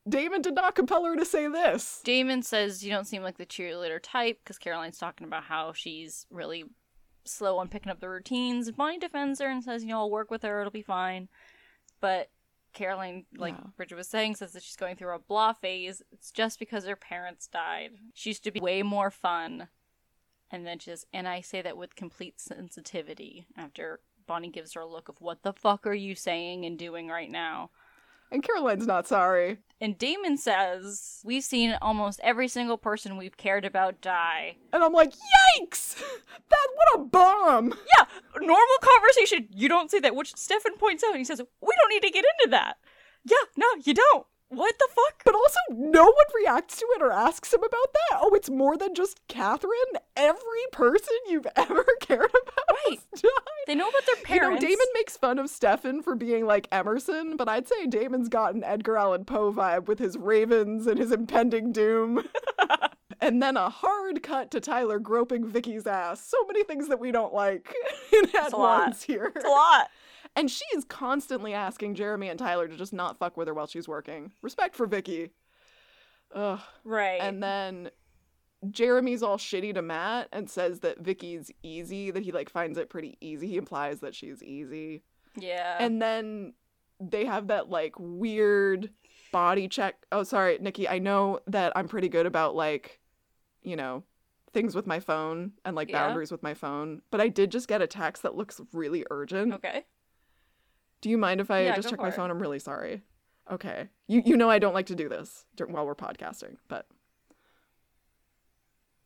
[0.07, 2.01] Damon did not compel her to say this.
[2.03, 6.25] Damon says you don't seem like the cheerleader type because Caroline's talking about how she's
[6.31, 6.63] really
[7.25, 8.71] slow on picking up the routines.
[8.71, 11.27] Bonnie defends her and says, you know, I'll work with her, it'll be fine.
[12.01, 12.29] But
[12.73, 13.67] Caroline, like Yeah.
[13.77, 16.01] Brigid was saying, says that she's going through a blah phase.
[16.11, 17.91] It's just because her parents died.
[18.13, 19.67] She used to be way more fun.
[20.51, 24.81] And then she says, and I say that with complete sensitivity after Bonnie gives her
[24.81, 27.69] a look of what the fuck are you saying and doing right now?
[28.31, 29.57] And Caroline's not sorry.
[29.81, 34.57] And Damon says, We've seen almost every single person we've cared about die.
[34.73, 35.13] And I'm like,
[35.59, 36.01] yikes!
[36.49, 37.69] That what a bomb!
[37.69, 39.47] Yeah, normal conversation.
[39.53, 41.11] You don't say that, which Stefan points out.
[41.11, 42.77] And he says, We don't need to get into that.
[43.23, 44.25] Yeah, no, you don't.
[44.49, 45.21] What the fuck?
[45.23, 48.19] But also, no one reacts to it or asks him about that.
[48.21, 49.71] Oh, it's more than just Katherine.
[50.15, 50.39] Every
[50.71, 52.99] person you've ever cared about Right.
[53.67, 54.63] They know about their parents.
[54.63, 58.29] You know, Damon makes fun of Stefan for being like Emerson, but I'd say Damon's
[58.29, 62.23] got an Edgar Allan Poe vibe with his ravens and his impending doom.
[63.21, 66.25] and then a hard cut to Tyler groping Vicki's ass.
[66.25, 67.71] So many things that we don't like
[68.13, 68.97] in at lot.
[69.03, 69.31] here.
[69.35, 69.89] It's a lot.
[70.35, 73.67] And she is constantly asking Jeremy and Tyler to just not fuck with her while
[73.67, 74.31] she's working.
[74.41, 75.31] Respect for Vicki.
[76.33, 76.59] Ugh.
[76.83, 77.19] Right.
[77.21, 77.89] And then
[78.69, 82.89] Jeremy's all shitty to Matt and says that Vicki's easy, that he like finds it
[82.89, 83.47] pretty easy.
[83.47, 85.03] He implies that she's easy.
[85.37, 85.77] yeah.
[85.79, 86.53] And then
[86.99, 88.91] they have that like weird
[89.31, 89.95] body check.
[90.11, 90.87] Oh, sorry, Nikki.
[90.87, 92.99] I know that I'm pretty good about like,
[93.63, 94.03] you know,
[94.53, 96.07] things with my phone and like Yeah.
[96.07, 97.01] boundaries with my phone.
[97.11, 99.53] But I did just get a text that looks really urgent.
[99.55, 99.85] okay.
[101.01, 102.13] Do you mind if I Yeah, just check my it.
[102.13, 102.29] phone?
[102.31, 103.03] I'm really sorry.
[103.51, 103.89] Okay.
[104.07, 106.85] You you know I don't like to do this while we're podcasting, but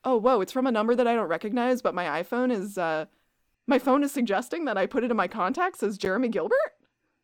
[0.06, 3.06] Oh, whoa, it's from a number that I don't recognize, but my iPhone is uh
[3.68, 6.58] my phone is suggesting that I put it in my contacts as Jeremy Gilbert.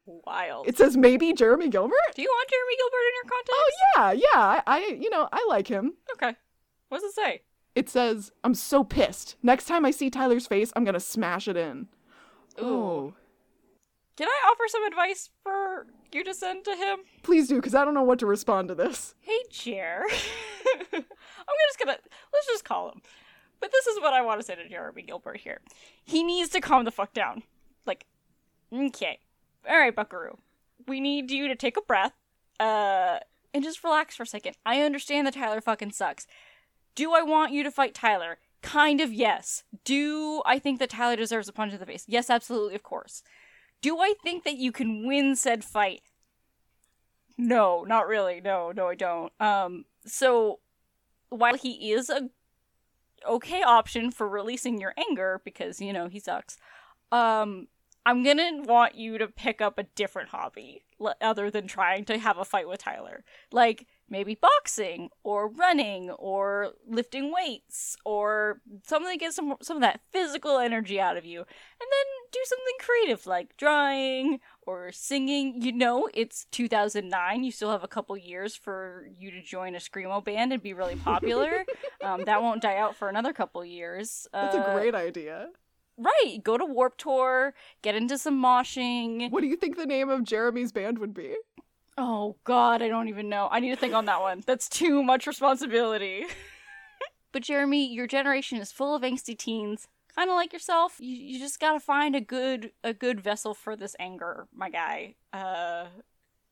[0.05, 0.67] Wild.
[0.67, 1.97] It says maybe Jeremy Gilbert?
[2.15, 3.51] Do you want Jeremy Gilbert in your contacts?
[3.53, 4.61] Oh yeah, yeah.
[4.65, 5.93] I, I you know, I like him.
[6.13, 6.35] Okay.
[6.87, 7.41] What does it say?
[7.75, 9.35] It says, I'm so pissed.
[9.43, 11.87] Next time I see Tyler's face, I'm gonna smash it in.
[12.61, 12.65] Ooh.
[12.65, 13.13] Oh.
[14.59, 16.99] Offer some advice for you to send to him?
[17.23, 19.15] Please do, because I don't know what to respond to this.
[19.21, 20.05] Hey, Jer.
[20.93, 21.03] I'm
[21.69, 21.97] just gonna
[22.33, 23.01] let's just call him.
[23.61, 25.61] But this is what I want to say to Jeremy Gilbert here.
[26.03, 27.43] He needs to calm the fuck down.
[27.85, 28.05] Like,
[28.73, 29.19] okay,
[29.69, 30.37] all right, Buckaroo.
[30.87, 32.13] We need you to take a breath,
[32.59, 33.19] uh,
[33.53, 34.55] and just relax for a second.
[34.65, 36.27] I understand that Tyler fucking sucks.
[36.95, 38.39] Do I want you to fight Tyler?
[38.61, 39.63] Kind of yes.
[39.85, 42.03] Do I think that Tyler deserves a punch in the face?
[42.07, 43.23] Yes, absolutely, of course.
[43.81, 46.01] Do I think that you can win said fight?
[47.37, 48.41] No, not really.
[48.41, 49.31] No, no, I don't.
[49.39, 50.59] Um, so
[51.29, 52.29] while he is a
[53.27, 56.57] okay option for releasing your anger because you know he sucks,
[57.11, 57.67] um,
[58.05, 62.17] I'm gonna want you to pick up a different hobby l- other than trying to
[62.17, 63.23] have a fight with Tyler.
[63.51, 69.81] Like maybe boxing or running or lifting weights or something to get some some of
[69.81, 71.45] that physical energy out of you, and
[71.91, 75.61] then do something creative like drawing or singing.
[75.61, 77.43] You know, it's 2009.
[77.43, 80.73] You still have a couple years for you to join a screamo band and be
[80.73, 81.65] really popular.
[82.03, 84.27] um, that won't die out for another couple years.
[84.33, 85.49] That's Uh, a great idea.
[85.99, 89.29] Right, go to Warp Tour, get into some moshing.
[89.31, 91.35] What do you think the name of Jeremy's band would be?
[91.97, 93.49] Oh god, I don't even know.
[93.51, 94.41] I need to think on that one.
[94.45, 96.25] That's too much responsibility.
[97.33, 100.95] but Jeremy, your generation is full of angsty teens, kind of like yourself.
[100.99, 104.69] You, you just got to find a good a good vessel for this anger, my
[104.69, 105.15] guy.
[105.33, 105.87] Uh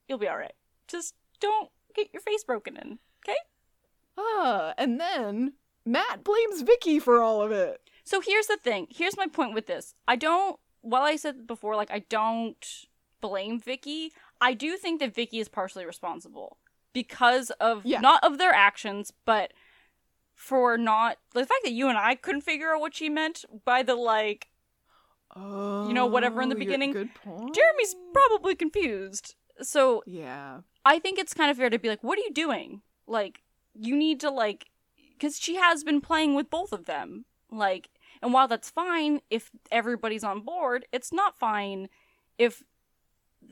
[0.10, 0.56] you'll be all right.
[0.90, 3.38] Just don't get your face broken in, okay?
[4.18, 5.54] Ah, and then
[5.86, 7.80] Matt blames Vicki for all of it.
[8.08, 8.88] So here's the thing.
[8.90, 9.94] Here's my point with this.
[10.08, 10.58] I don't.
[10.80, 12.66] While I said before, like I don't
[13.20, 14.14] blame Vicki.
[14.40, 16.58] I do think that Vicki is partially responsible
[16.94, 18.00] because of Yeah.
[18.00, 19.52] not of their actions, but
[20.34, 23.84] for not the fact that you and I couldn't figure out what she meant by
[23.84, 24.48] the like.
[25.36, 26.94] Oh, you know, whatever in the oh, beginning.
[26.94, 27.54] Good point.
[27.54, 29.36] Jeremy's probably confused.
[29.62, 30.62] So Yeah.
[30.86, 32.82] I think it's kind of fair to be like, what are you doing?
[33.06, 33.42] Like,
[33.74, 34.70] you need to, like,
[35.14, 37.26] because she has been playing with both of them.
[37.52, 37.90] Like,
[38.22, 41.90] and while that's fine if everybody's on board, it's not fine
[42.38, 42.64] if,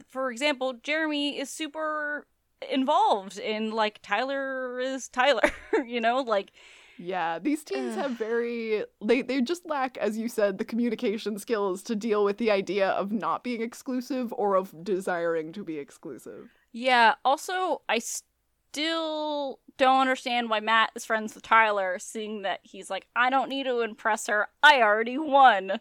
[0.08, 2.26] for example, Jeremy is super
[2.72, 5.52] involved in, like, Tyler is Tyler,
[5.86, 6.20] you know?
[6.22, 6.52] Like,
[6.98, 8.04] Yeah, these teens Ugh.
[8.04, 12.38] have very they they just lack as you said the communication skills to deal with
[12.38, 16.50] the idea of not being exclusive or of desiring to be exclusive.
[16.72, 17.16] yeah.
[17.26, 23.08] Also, I still don't understand why Matt is friends with Tyler, seeing that he's like,
[23.16, 24.48] I don't need to impress her.
[24.64, 25.80] I already won.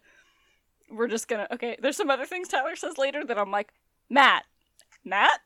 [0.91, 1.47] We're just gonna.
[1.53, 3.73] Okay, there's some other things Tyler says later that I'm like,
[4.11, 4.45] Matt,
[5.05, 5.41] Matt,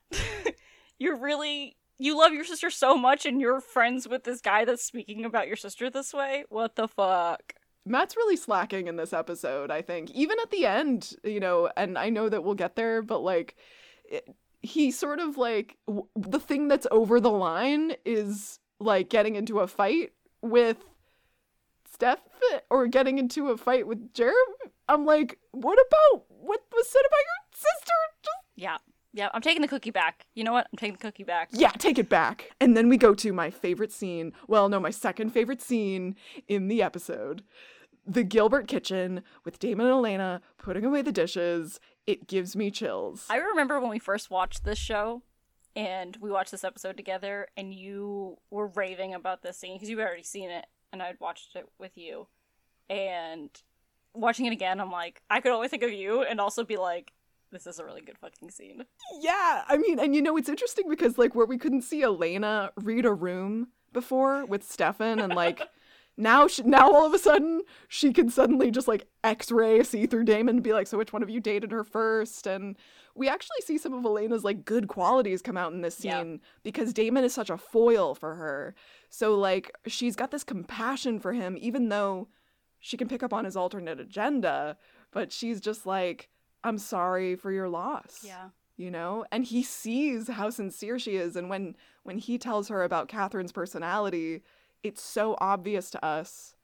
[0.98, 1.76] you're really.
[2.00, 5.48] You love your sister so much and you're friends with this guy that's speaking about
[5.48, 6.44] your sister this way?
[6.48, 7.54] What the fuck?
[7.84, 10.10] Matt's really slacking in this episode, I think.
[10.12, 13.56] Even at the end, you know, and I know that we'll get there, but like
[14.04, 14.28] it,
[14.62, 19.60] he sort of like w- the thing that's over the line is like getting into
[19.60, 20.78] a fight with
[21.92, 22.20] Steph
[22.70, 24.36] or getting into a fight with Jeremy.
[24.88, 27.94] I'm like, what about what was said about your sister?
[28.22, 28.76] Just Yeah.
[29.14, 30.26] Yeah, I'm taking the cookie back.
[30.34, 30.68] You know what?
[30.70, 31.48] I'm taking the cookie back.
[31.52, 32.50] yeah, take it back.
[32.60, 34.32] And then we go to my favorite scene.
[34.46, 36.14] Well, no, my second favorite scene
[36.46, 37.42] in the episode.
[38.06, 41.80] The Gilbert kitchen with Damon and Elena putting away the dishes.
[42.08, 43.26] It gives me chills.
[43.28, 45.20] I remember when we first watched this show
[45.76, 49.98] and we watched this episode together and you were raving about this scene because you
[49.98, 52.28] had already seen it and I'd watched it with you.
[52.88, 53.50] And
[54.14, 57.12] watching it again, I'm like, I could only think of you and also be like,
[57.52, 58.86] this is a really good fucking scene.
[59.20, 62.72] Yeah, I mean, and you know, it's interesting because like where we couldn't see Elena
[62.82, 65.60] read a room before with Stefan, and like
[66.18, 70.24] now, she, now all of a sudden she can suddenly just like X-ray see through
[70.24, 72.46] Damon and be like, so which one of you dated her first?
[72.46, 72.76] And
[73.14, 76.20] we actually see some of Elena's like good qualities come out in this Yeah.
[76.20, 78.74] scene because Damon is such a foil for her.
[79.08, 82.28] So like she's got this compassion for him, even though
[82.80, 84.76] she can pick up on his alternate agenda,
[85.12, 86.28] but she's just like,
[86.64, 88.48] I'm sorry for your loss Yeah.
[88.76, 92.82] you know and he sees how sincere she is and when when he tells her
[92.82, 94.42] about katherine's personality
[94.82, 96.54] it's so obvious to us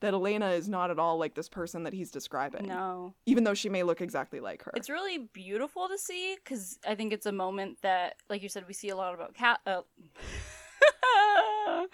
[0.00, 3.14] that elena is not at all like this person that he's describing No.
[3.26, 6.94] even though she may look exactly like her It's really beautiful to see because I
[6.94, 9.60] think it's a moment that, like you said, we see a lot about Cat.
[9.66, 9.82] Uh,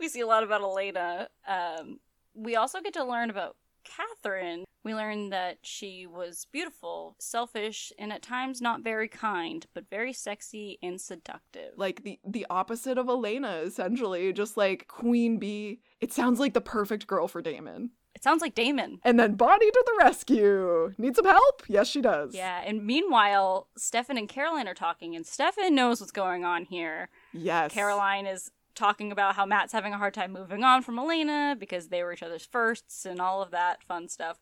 [0.00, 1.28] we see a lot about Elena.
[1.46, 2.00] Um,
[2.34, 3.56] we also get to learn about
[3.96, 4.64] Katherine.
[4.84, 10.12] We learn that she was beautiful, selfish, and at times not very kind, but very
[10.12, 11.72] sexy and seductive.
[11.76, 16.60] like the the opposite of elena essentially just like queen bee it sounds like the
[16.60, 18.98] perfect girl for damon it sounds like Damon.
[19.04, 23.68] and then bonnie to the rescue need some help yes she does Yeah, and meanwhile,
[23.76, 27.10] Stefan and Caroline are talking, and Stefan knows what's going on here.
[27.32, 31.56] yes Caroline is talking about how Matt's having a hard time moving on from Elena
[31.58, 34.40] because they were each other's firsts and all of that fun stuff.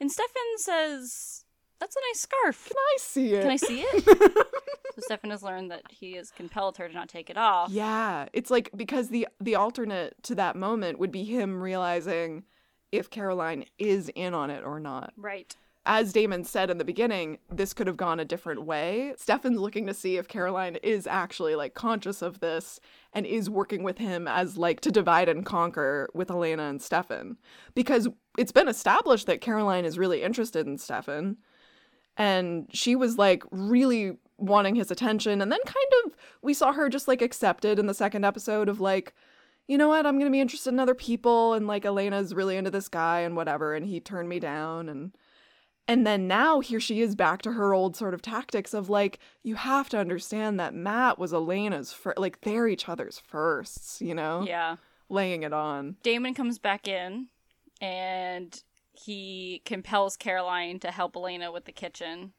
[0.00, 1.44] And Stefan says,
[1.80, 2.68] That's a nice scarf.
[2.68, 4.04] can i see it Can I see it?
[4.94, 7.70] so Stefan has learned that he has compelled her to not take it off.
[7.70, 12.44] Yeah, it's like because the the alternate to that moment would be him realizing
[12.92, 15.12] if Caroline is in on it or not.
[15.16, 15.56] Right.
[15.86, 19.12] As Damon said in the beginning, this could have gone a different way.
[19.18, 22.80] Stefan's looking to see if Caroline is actually like conscious of this
[23.14, 27.36] and is working with him as like to divide and conquer with Elena and Stefan.
[27.74, 31.36] Because it's been established that Caroline is really interested in Stefan.
[32.16, 35.40] And she was like really wanting his attention.
[35.40, 38.80] And then kind of we saw her just like accepted in the second episode of
[38.80, 39.14] like
[39.66, 40.04] you know what?
[40.04, 41.54] I'm gonna be interested in other people.
[41.54, 43.74] And like elena's really into this guy and whatever.
[43.74, 45.16] And he turned me down and
[45.86, 49.18] and then now here she is back to her old sort of tactics of like
[49.42, 54.14] you have to understand that matt was elena's fir- like they're each other's firsts you
[54.14, 54.76] know Yeah.
[55.08, 57.28] laying it on Damon comes back in
[57.80, 58.62] and
[58.92, 62.32] he compels Caroline to help Elena with the kitchen.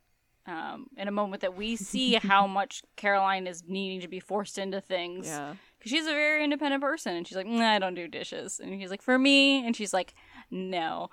[0.48, 4.58] Um, in a moment that we see how much Caroline is needing to be forced
[4.60, 5.26] into things.
[5.28, 7.16] yeah Because she's a very independent person.
[7.16, 8.60] And she's like, nah, I don't do dishes.
[8.64, 9.66] And he's like, for me.
[9.66, 10.14] And she's like,
[10.52, 11.10] no.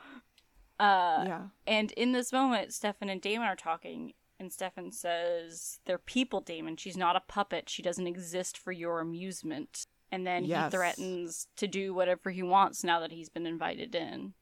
[0.83, 4.13] Uh, yeah and in this moment, Stefan and Damon are talking.
[4.41, 6.77] And Stefan says, they're people, Damon.
[6.77, 7.69] She's not a puppet.
[7.71, 9.87] She doesn't exist for your amusement.
[10.11, 10.73] And then Yes.
[10.73, 14.33] he threatens to do whatever he wants now that he's been invited in.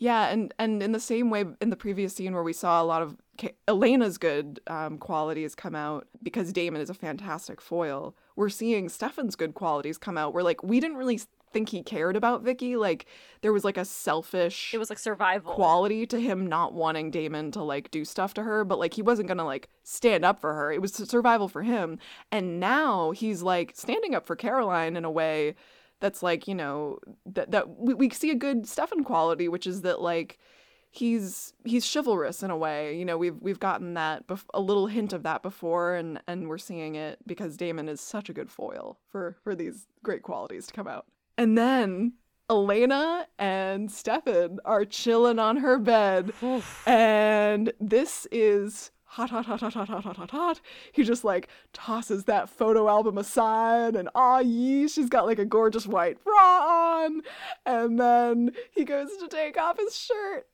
[0.00, 2.84] Yeah, and and in the same way, in the previous scene where we saw a
[2.84, 8.14] lot of Ka- Elena's good um, qualities come out because Damon is a fantastic foil,
[8.36, 10.34] we're seeing Stefan's good qualities come out.
[10.34, 11.20] Where like we didn't really
[11.52, 12.76] think he cared about Vicki.
[12.76, 13.06] Like
[13.40, 15.52] there was like a selfish It was like survival.
[15.54, 19.02] quality to him not wanting Damon to like do stuff to her, but like he
[19.02, 20.72] wasn't gonna like stand up for her.
[20.72, 21.98] It was survival for him.
[22.30, 25.54] And now he's like standing up for Caroline in a way
[26.00, 29.82] that's like, you know, that that we, we see a good Stefan quality, which is
[29.82, 30.38] that like
[30.90, 32.96] he's he's chivalrous in a way.
[32.96, 36.48] You know, we've we've gotten that bef- a little hint of that before and and
[36.48, 40.66] we're seeing it because Damon is such a good foil for for these great qualities
[40.68, 41.06] to come out.
[41.38, 42.14] And then
[42.50, 46.32] Elena and Stefan are chilling on her bed,
[46.84, 50.60] and this is hot, hot, hot, hot, hot, hot, hot, hot, hot.
[50.92, 55.44] He just like tosses that photo album aside, and ah, yee, she's got like a
[55.44, 57.22] gorgeous white bra on,
[57.64, 60.46] and then he goes to take off his shirt.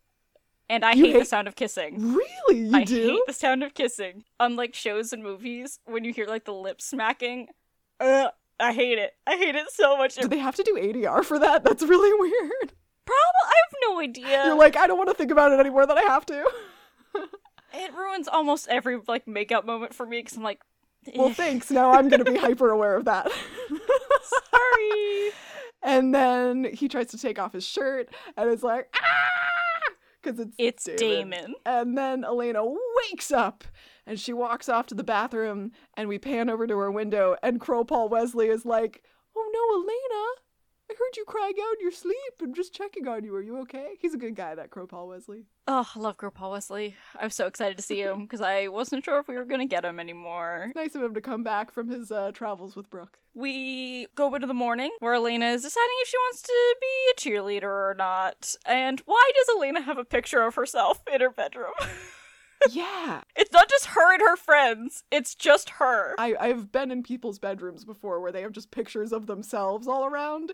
[0.68, 1.96] And I You hate, the sound of kissing.
[2.14, 3.08] Really, you I do?
[3.08, 4.24] hate the sound of kissing.
[4.40, 7.48] Unlike shows and movies, when you hear like the lip smacking,
[8.00, 8.28] uh,
[8.60, 9.12] I hate it.
[9.26, 10.14] I hate it so much.
[10.16, 11.64] Do they have to do ADR for that?
[11.64, 12.72] That's really weird.
[13.06, 14.44] Probably, I have no idea.
[14.46, 16.50] You're like, I don't want to think about it anymore than I have to.
[17.74, 20.62] it ruins almost every like makeout moment for me because I'm like,
[21.14, 21.70] Well, "Eh, thanks.
[21.70, 23.30] Now I'm going to be hyper aware of that.
[24.50, 25.30] sorry.
[25.82, 29.92] And then he tries to take off his shirt and it's like, ah!
[30.22, 31.54] Because it's, It's Damon.
[31.66, 33.64] And then Elena wakes up
[34.06, 37.60] and she walks off to the bathroom and we pan over to her window and
[37.60, 39.02] Crow Paul Wesley is like,
[39.36, 40.40] oh no, Elena.
[40.90, 42.14] I heard you crying out in your sleep.
[42.42, 43.34] I'm just checking on you.
[43.34, 43.94] Are you okay?
[44.00, 45.46] He's a good guy, that Crow Paul Wesley.
[45.66, 46.94] Oh, I love Crow Paul Wesley.
[47.18, 49.64] I was so excited to see him because I wasn't sure if we were gonna
[49.64, 50.72] get him anymore.
[50.76, 53.18] Nice of him to come back from his uh, travels with Brooke.
[53.32, 57.20] We go into the morning where Elena is deciding if she wants to be a
[57.40, 58.54] cheerleader or not.
[58.66, 61.72] And why does Elena have a picture of herself in her bedroom?
[62.70, 63.20] yeah.
[63.36, 66.14] it's not just her and her friends, it's just her.
[66.18, 70.04] I, I've been in people's bedrooms before where they have just pictures of themselves all
[70.04, 70.52] around.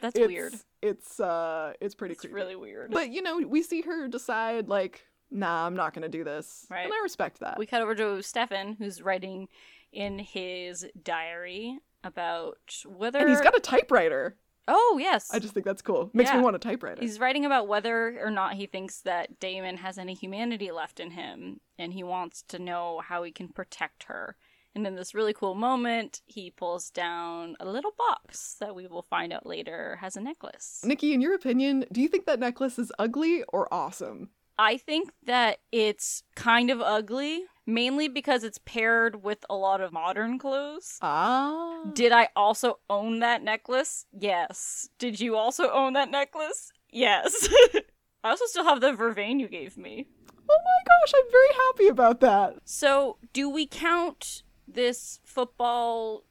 [0.00, 0.54] That's it's, weird.
[0.80, 2.34] It's uh it's pretty It's creepy.
[2.34, 2.90] really weird.
[2.90, 6.66] But you know, we see her decide like, nah, I'm not gonna do this.
[6.70, 6.84] Right.
[6.84, 7.58] And I respect that.
[7.58, 9.48] we cut over to Stefan, who's writing
[9.92, 14.36] in his diary about whether and he's got a typewriter.
[14.68, 15.28] Oh yes.
[15.32, 16.10] I just think that's cool.
[16.12, 16.36] Makes Yeah.
[16.38, 17.00] me want a typewriter.
[17.00, 21.10] He's writing about whether or not he thinks that Damon has any humanity left in
[21.12, 24.36] him, and he wants to know how he can protect her.
[24.74, 29.02] And in this really cool moment, he pulls down a little box that we will
[29.02, 30.80] find out later has a necklace.
[30.84, 34.30] Nikki, in your opinion, do you think that necklace is ugly or awesome?
[34.58, 39.92] I think that it's kind of ugly, mainly because it's paired with a lot of
[39.92, 40.98] modern clothes.
[41.02, 41.84] Ah.
[41.92, 44.06] Did I also own that necklace?
[44.12, 44.88] Yes.
[44.98, 46.70] Did you also own that necklace?
[46.90, 47.48] Yes.
[48.24, 50.06] I also still have the vervain you gave me.
[50.48, 52.56] Oh my gosh, I'm very happy about that.
[52.64, 56.24] So, do we count this football?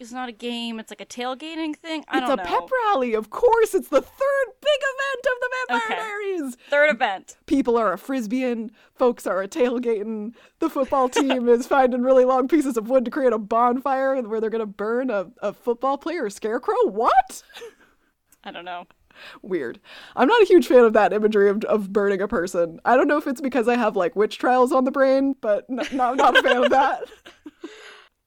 [0.00, 0.80] It's not a game.
[0.80, 2.04] It's like a tailgating thing.
[2.08, 2.42] I it's a know.
[2.42, 3.74] pep rally, of course.
[3.74, 6.00] It's the third big event of the Vampire Okay.
[6.02, 6.56] Diaries.
[6.68, 7.36] Third event.
[7.46, 10.34] People are a frisbeeing, folks are a tailgating.
[10.58, 14.40] The football team is finding really long pieces of wood to create a bonfire where
[14.40, 16.74] they're gonna burn a, a football player, a scarecrow.
[16.86, 17.42] What?
[18.42, 18.86] I don't know.
[19.42, 19.78] Weird.
[20.16, 22.80] I'm not a huge fan of that imagery of, of burning a person.
[22.84, 25.70] I don't know if it's because I have like witch trials on the brain, but
[25.70, 27.04] no, I'm not a fan of that.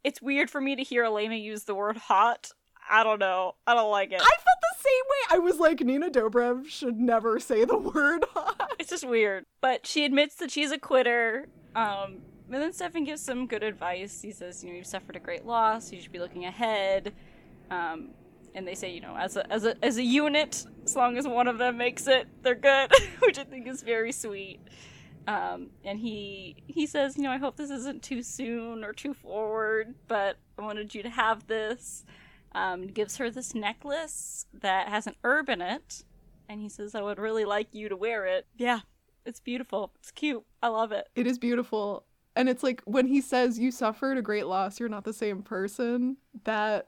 [0.07, 2.51] It's weird for me to hear Elena use the word hot.
[2.89, 3.55] I don't know.
[3.67, 4.21] I don't like it.
[4.21, 5.35] I felt the same way.
[5.35, 8.71] I was like, Nina Dobrev should never say the word hot.
[8.79, 9.45] It's just weird.
[9.59, 11.49] But she admits that she's a quitter.
[11.75, 14.21] Um, and then Stefan gives some good advice.
[14.21, 15.91] He says, you know, you've suffered a great loss.
[15.91, 17.11] You should be looking ahead.
[17.69, 18.11] Um,
[18.55, 21.27] and they say, you know, as a as a as a unit, as long as
[21.27, 24.61] one of them makes it, they're good, which I think is very sweet.
[25.27, 29.13] Um, and he he says, you know, I hope this isn't too soon or too
[29.13, 32.05] forward, but I wanted you to have this.
[32.53, 36.03] Um, gives her this necklace that has an herb in it,
[36.49, 38.47] and he says, I would really like you to wear it.
[38.57, 38.79] Yeah,
[39.25, 39.91] it's beautiful.
[39.99, 40.43] It's cute.
[40.63, 41.07] I love it.
[41.15, 42.05] It is beautiful.
[42.35, 45.43] And it's like when he says you suffered a great loss, you're not the same
[45.43, 46.17] person.
[46.45, 46.87] That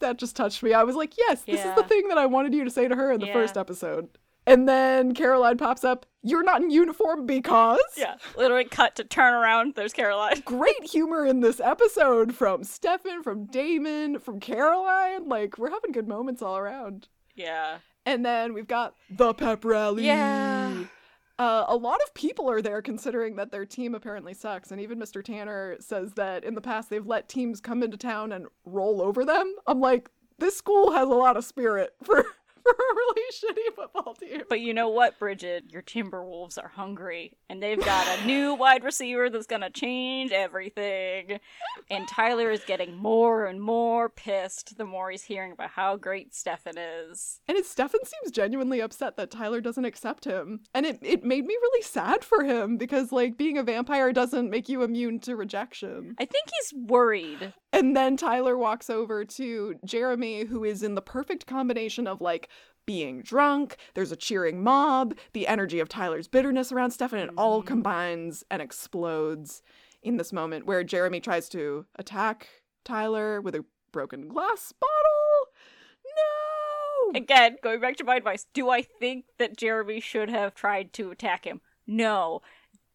[0.00, 0.72] that just touched me.
[0.72, 2.96] I was like, yes, this is the thing that I wanted you to say to
[2.96, 3.32] her in the Yeah.
[3.32, 4.08] first episode.
[4.46, 8.16] And then Caroline pops up, you're not in uniform because Yeah.
[8.36, 9.74] Literally cut to turn around.
[9.74, 10.40] There's Caroline.
[10.44, 15.28] great humor in this episode from Stefan, from Damon, from Caroline.
[15.28, 17.08] Like, we're having good moments all around.
[17.34, 17.78] Yeah.
[18.06, 20.04] And then we've got the pep rally.
[20.06, 20.84] Yeah.
[21.38, 24.70] Uh, a lot of people are there considering that their team apparently sucks.
[24.70, 25.24] And even Mr.
[25.24, 29.24] Tanner says that in the past they've let teams come into town and roll over
[29.24, 29.52] them.
[29.66, 32.24] I'm like, this school has a lot of spirit for,
[32.64, 34.42] for a really shitty football team.
[34.48, 35.70] But you know what, Brigid?
[35.70, 41.38] Your Timberwolves are hungry, and they've got a new wide receiver that's gonna change everything.
[41.90, 46.34] And Tyler is getting more and more pissed the more he's hearing about how great
[46.34, 47.40] Stefan is.
[47.46, 50.60] And it, Stefan seems genuinely upset that Tyler doesn't accept him.
[50.74, 54.50] And it, it made me really sad for him because, like, being a vampire doesn't
[54.50, 56.14] make you immune to rejection.
[56.18, 57.52] I think he's worried.
[57.72, 62.48] And then Tyler walks over to Jeremy, who is in the perfect combination of like
[62.86, 67.62] being drunk, there's a cheering mob, the energy of Tyler's bitterness around Stefan, it all
[67.62, 67.66] Mhm.
[67.66, 69.62] combines and explodes
[70.02, 72.48] in this moment where Jeremy tries to attack
[72.84, 75.54] Tyler with a broken glass bottle.
[76.04, 77.18] No!
[77.18, 81.10] Again, going back to my advice, do I think that Jeremy should have tried to
[81.10, 81.60] attack him?
[81.86, 82.42] No.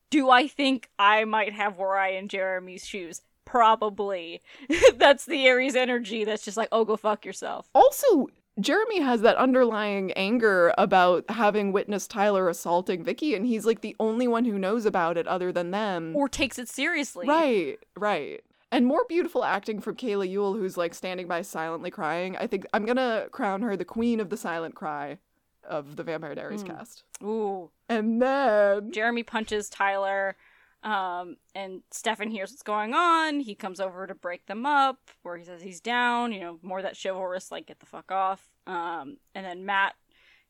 [0.10, 3.22] Do I think I might have were I in Jeremy's shoes?
[3.46, 4.42] Probably.
[4.96, 7.70] that's the Aries energy that's just like, oh, go fuck yourself.
[7.74, 8.28] Also,
[8.60, 13.96] Jeremy has that underlying anger about having witnessed Tyler assaulting Vicki, and he's like the
[14.00, 16.16] only one who knows about it other than them.
[16.16, 17.28] Or takes it seriously.
[17.28, 18.42] Right, right.
[18.72, 22.38] And more beautiful acting from Kayla Ewell, who's like standing by silently crying.
[22.38, 25.18] I think I'm gonna crown her the queen of the silent cry
[25.64, 26.68] of the Vampire Diaries Mm.
[26.68, 27.04] cast.
[27.24, 27.72] Ooh.
[27.88, 30.36] And then Jeremy punches Tyler,
[30.84, 33.40] um, and Stefan hears what's going on.
[33.42, 36.82] He comes over to break them up, where he says he's down, you know, more
[36.82, 38.49] that chivalrous, like, get the fuck off.
[38.68, 39.96] Um, and then Matt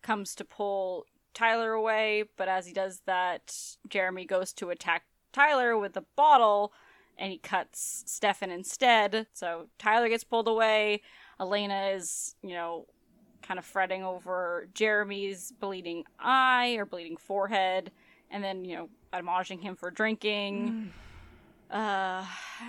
[0.01, 3.55] comes to pull Tyler away, but as he does that,
[3.87, 6.73] Jeremy goes to attack Tyler with a bottle
[7.17, 9.27] and he cuts Stefan instead.
[9.33, 11.01] So Tyler gets pulled away.
[11.39, 12.85] Elena is, you know,
[13.41, 17.91] kind of fretting over Jeremy's bleeding eye or bleeding forehead,
[18.31, 20.93] and then, you know, admonishing him for drinking.
[21.69, 22.25] Uh,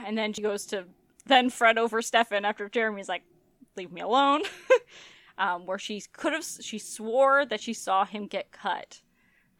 [0.07, 0.84] and then she goes to
[1.26, 3.22] then fret over Stefan after Jeremy's like,
[3.76, 4.43] leave me alone.
[5.41, 9.01] um, where she could have, she swore that she saw him get cut.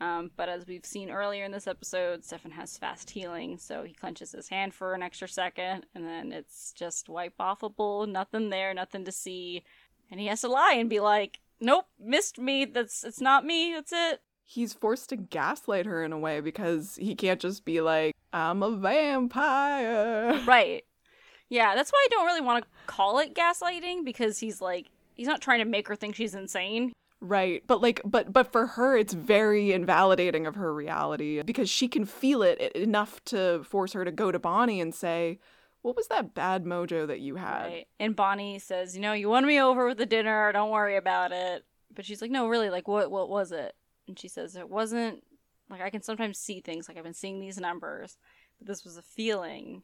[0.01, 3.93] Um, but as we've seen earlier in this episode, Stefan has fast healing, so he
[3.93, 8.73] clenches his hand for an extra second, and then it's just wipe offable, nothing there,
[8.73, 9.63] nothing to see.
[10.11, 13.73] And he has to lie and be like, Nope, missed me, that's it's not me,
[13.75, 14.23] that's it.
[14.45, 18.63] He's forced to gaslight her in a way because he can't just be like, I'm
[18.63, 20.41] a vampire.
[20.47, 20.85] Right.
[21.51, 24.87] Yeah, that's why I don't really want to call it gaslighting because he's like
[25.21, 26.95] he's not trying to make her think she's insane.
[27.21, 27.63] Right.
[27.67, 32.07] But like but but for her it's very invalidating of her reality because she can
[32.07, 35.39] feel it enough to force her to go to Bonnie and say,
[35.83, 37.89] "What was that bad mojo that you had?" Right.
[37.99, 40.51] And Bonnie says, "You know, you won me over with the dinner.
[40.53, 42.71] Don't worry about it." But she's like, "No, really.
[42.71, 43.75] Like what what was it?"
[44.09, 45.23] And she says, "It wasn't
[45.69, 48.17] like I can sometimes see things like I've been seeing these numbers,
[48.59, 49.83] but this was a feeling."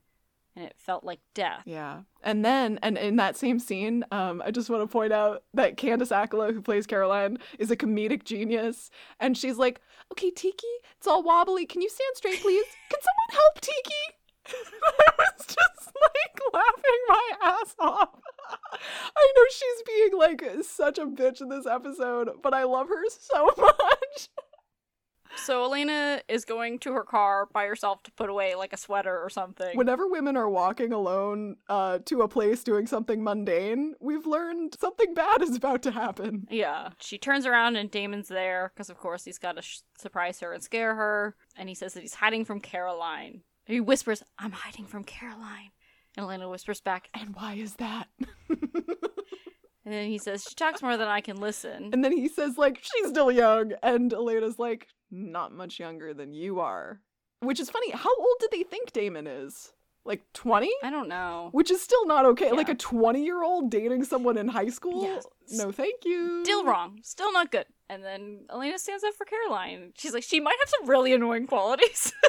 [0.57, 1.63] And it felt like death.
[1.67, 2.01] Yeah.
[2.23, 5.77] And then, and in that same scene, um, I just want to point out that
[5.77, 8.91] Candice Accola, who plays Caroline, is a comedic genius.
[9.21, 9.83] And she's like,
[10.13, 11.67] okay, Tiki, it's all wobbly.
[11.67, 12.65] Can you stand straight, please?
[12.89, 14.17] Can someone help Tiki?
[14.49, 18.09] I was just like laughing my ass off.
[19.17, 23.03] I know she's being like such a bitch in this episode, but I love her
[23.09, 24.29] so much.
[25.37, 29.19] So Elena is going to her car by herself to put away like a sweater
[29.23, 29.77] or something.
[29.77, 35.15] Whenever women are walking alone uh, to a place doing something mundane, we've learned something
[35.15, 36.47] bad is about to happen.
[36.51, 36.91] Yeah.
[37.01, 40.53] She turns around and Damon's there because, of course, he's got to sh- surprise her
[40.53, 41.37] and scare her.
[41.57, 43.43] And he says that he's hiding from Caroline.
[43.67, 45.71] He whispers, I'm hiding from Caroline.
[46.17, 48.09] And Elena whispers back, And why is that?
[49.87, 51.91] and then he says, She talks more than I can listen.
[51.93, 53.73] and then he says, like, she's still young.
[53.83, 57.01] And Elena's like, not much younger than you are.
[57.41, 57.93] Which is funny.
[57.93, 59.73] How old did they think Damon is?
[60.05, 60.71] Like 20?
[60.83, 61.51] I don't know.
[61.53, 62.51] Which is still not okay.
[62.53, 65.05] Like a 20 year old dating someone in high school?
[65.05, 65.21] Yeah.
[65.53, 66.45] No, thank you.
[66.45, 66.99] Still wrong.
[67.03, 67.67] Still not good.
[67.89, 69.93] And then Elena stands up for Caroline.
[69.97, 72.13] She's like, she might have some really annoying qualities,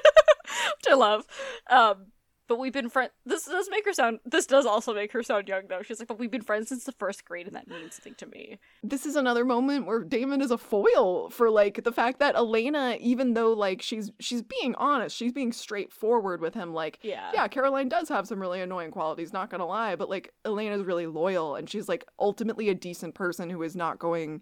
[0.44, 1.26] which I love.
[1.70, 2.08] Um,
[2.48, 3.12] but we've been friends.
[3.26, 4.20] This does make her sound.
[4.26, 5.82] This does also make her sound young, though.
[5.82, 8.26] She's like, but we've been friends since the first grade, and that means something to
[8.26, 8.58] me.
[8.84, 12.98] this is another moment where Damon is a foil for like the fact that Elena,
[13.00, 17.32] even though like she's she's being honest, she's being straightforward with him, like Yeah.
[17.34, 21.08] yeah, Caroline does have some really annoying qualities, not gonna lie, but like Elena's really
[21.08, 24.42] loyal and she's like ultimately a decent person who is not going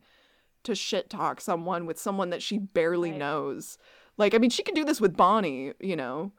[0.64, 3.20] to shit talk someone with someone that she barely Right.
[3.20, 3.78] knows.
[4.18, 6.32] Like, I mean, she can do this with Bonnie, you know,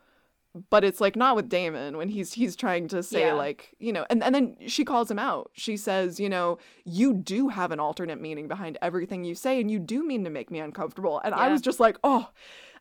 [0.71, 3.33] but it's like not with Damon when he's he's trying to say Yeah.
[3.35, 5.51] like, you know, and, and then she calls him out.
[5.55, 9.71] She says, you know, you do have an alternate meaning behind everything you say, and
[9.71, 11.21] you do mean to make me uncomfortable.
[11.25, 12.29] And I was just like, oh,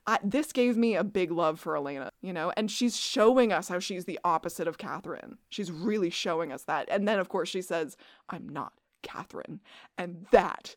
[0.07, 3.67] I, this gave me a big love for Elena, you know, and she's showing us
[3.69, 5.39] how she's the opposite of Katherine.
[5.49, 6.87] She's really showing us that.
[6.91, 7.97] And then, of course, she says,
[8.29, 9.61] I'm not Katherine.
[9.97, 10.75] And that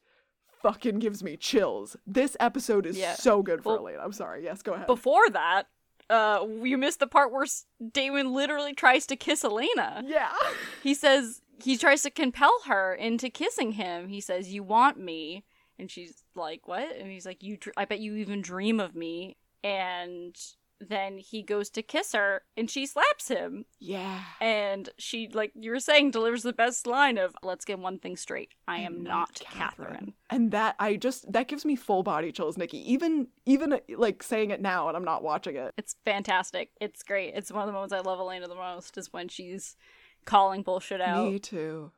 [0.63, 1.97] fucking gives me chills.
[2.07, 3.15] This episode is Yeah.
[3.15, 4.03] so good for Well, Elena.
[4.03, 4.45] I'm sorry.
[4.45, 4.87] Yes, go ahead.
[4.87, 5.65] Before that,
[6.11, 7.47] uh, you missed the part where
[7.93, 10.03] Damon literally tries to kiss Elena.
[10.07, 10.33] yeah.
[10.83, 14.09] He says he tries to compel her into kissing him.
[14.09, 15.45] He says, "You want me,"
[15.79, 18.95] and she's like, "What?" And he's like, "You, dr- I bet you even dream of
[18.95, 20.37] me." And
[20.81, 24.23] then he goes to kiss her, and she slaps him, Yeah.
[24.41, 28.17] and she, like you were saying, delivers the best line of, "Let's get one thing
[28.17, 32.31] straight: I am I'm not Katherine." And that I just that gives me full body
[32.33, 32.79] chills, Nikki.
[32.93, 35.75] Even even like saying it now and I'm not watching it.
[35.77, 36.71] It's fantastic.
[36.81, 37.35] It's great.
[37.35, 39.77] It's one of the moments I love Elena the most is when she's
[40.25, 41.25] calling bullshit out.
[41.31, 41.91] Me too.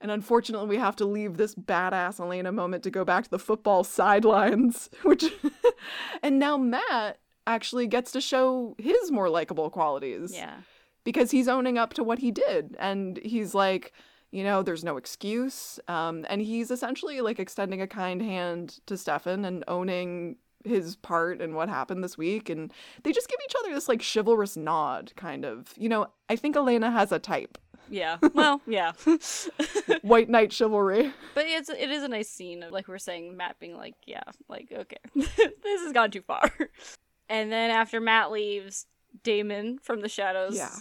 [0.00, 3.38] And unfortunately, we have to leave this badass Elena moment to go back to the
[3.38, 5.24] football sidelines, which
[6.22, 10.32] and now Matt actually gets to show his more likable qualities.
[10.34, 10.56] Yeah.
[11.04, 13.92] because he's owning up to what he did and he's like
[14.30, 18.96] you know there's no excuse um, and he's essentially like extending a kind hand to
[18.96, 22.72] stefan and owning his part in what happened this week and
[23.02, 26.56] they just give each other this like chivalrous nod kind of you know i think
[26.56, 27.58] elena has a type
[27.90, 28.16] Yeah.
[28.34, 28.92] Well, yeah.
[30.02, 33.36] white knight chivalry But it's it is a nice scene of like we are saying
[33.36, 36.50] Matt being like, yeah, like okay, this has gone too far.
[37.28, 38.86] And then after Matt leaves,
[39.22, 40.74] Damon from the shadows Yeah.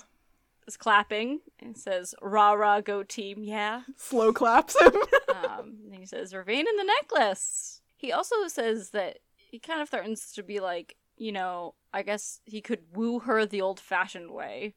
[0.67, 4.91] is clapping and says, "Rah rah, go team, yeah." Slow claps him.
[5.45, 9.89] um, and he says, "Remain in the necklace." He also says that he kind of
[9.89, 14.73] threatens to be like, you know, I guess he could woo her the old-fashioned way,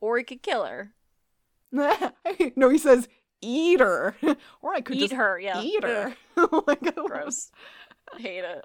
[0.00, 0.94] or he could kill her,
[1.70, 3.08] no, he says
[3.42, 4.16] eat her.
[4.62, 5.38] or I could eat her.
[5.38, 6.16] Yeah, eat her.
[6.34, 7.50] gross.
[8.12, 8.64] I hate it.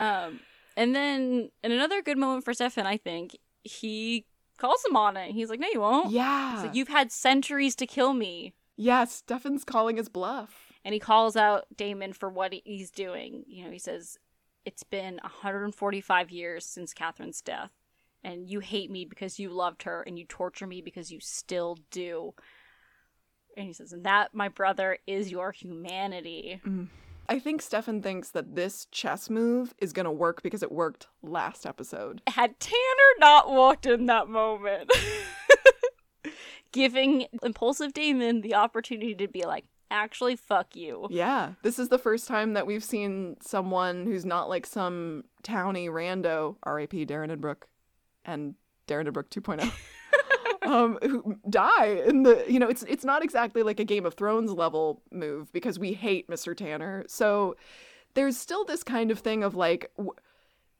[0.00, 0.40] Um,
[0.76, 4.26] and then in another good moment for Stefan, I think he
[4.58, 5.32] calls him on it.
[5.32, 6.54] He's like, "No, you won't." Yeah.
[6.54, 10.72] He's like, "You've had centuries to kill me." yeah, Stefan's calling his bluff.
[10.84, 13.44] and he calls out Damon for what he's doing.
[13.46, 14.18] You know, he says,
[14.64, 17.70] It's been 145 years since Katherine's death,
[18.24, 21.76] and you hate me because you loved her, and you torture me because you still
[21.90, 22.34] do.
[23.56, 26.60] And he says, And that, my brother, is your humanity.
[27.28, 31.06] I think Stefan thinks that this chess move is going to work because it worked
[31.22, 32.20] last episode.
[32.26, 32.78] Had Tanner
[33.18, 34.90] not walked in that moment,
[36.72, 41.06] giving impulsive Damon the opportunity to be like, Actually, fuck you.
[41.10, 45.88] Yeah, this is the first time that we've seen someone who's not like some towny
[45.88, 47.04] rando, R.A.P.
[47.04, 47.68] Darren and Brooke,
[48.24, 48.54] and
[48.88, 49.70] Darren and Brooke 2.0,
[50.64, 52.44] um, who die in the.
[52.48, 55.92] You know, it's it's not exactly like a Game of Thrones level move because we
[55.92, 56.56] hate Mr.
[56.56, 57.04] Tanner.
[57.08, 57.56] So
[58.14, 59.90] there's still this kind of thing of like.
[59.96, 60.14] W-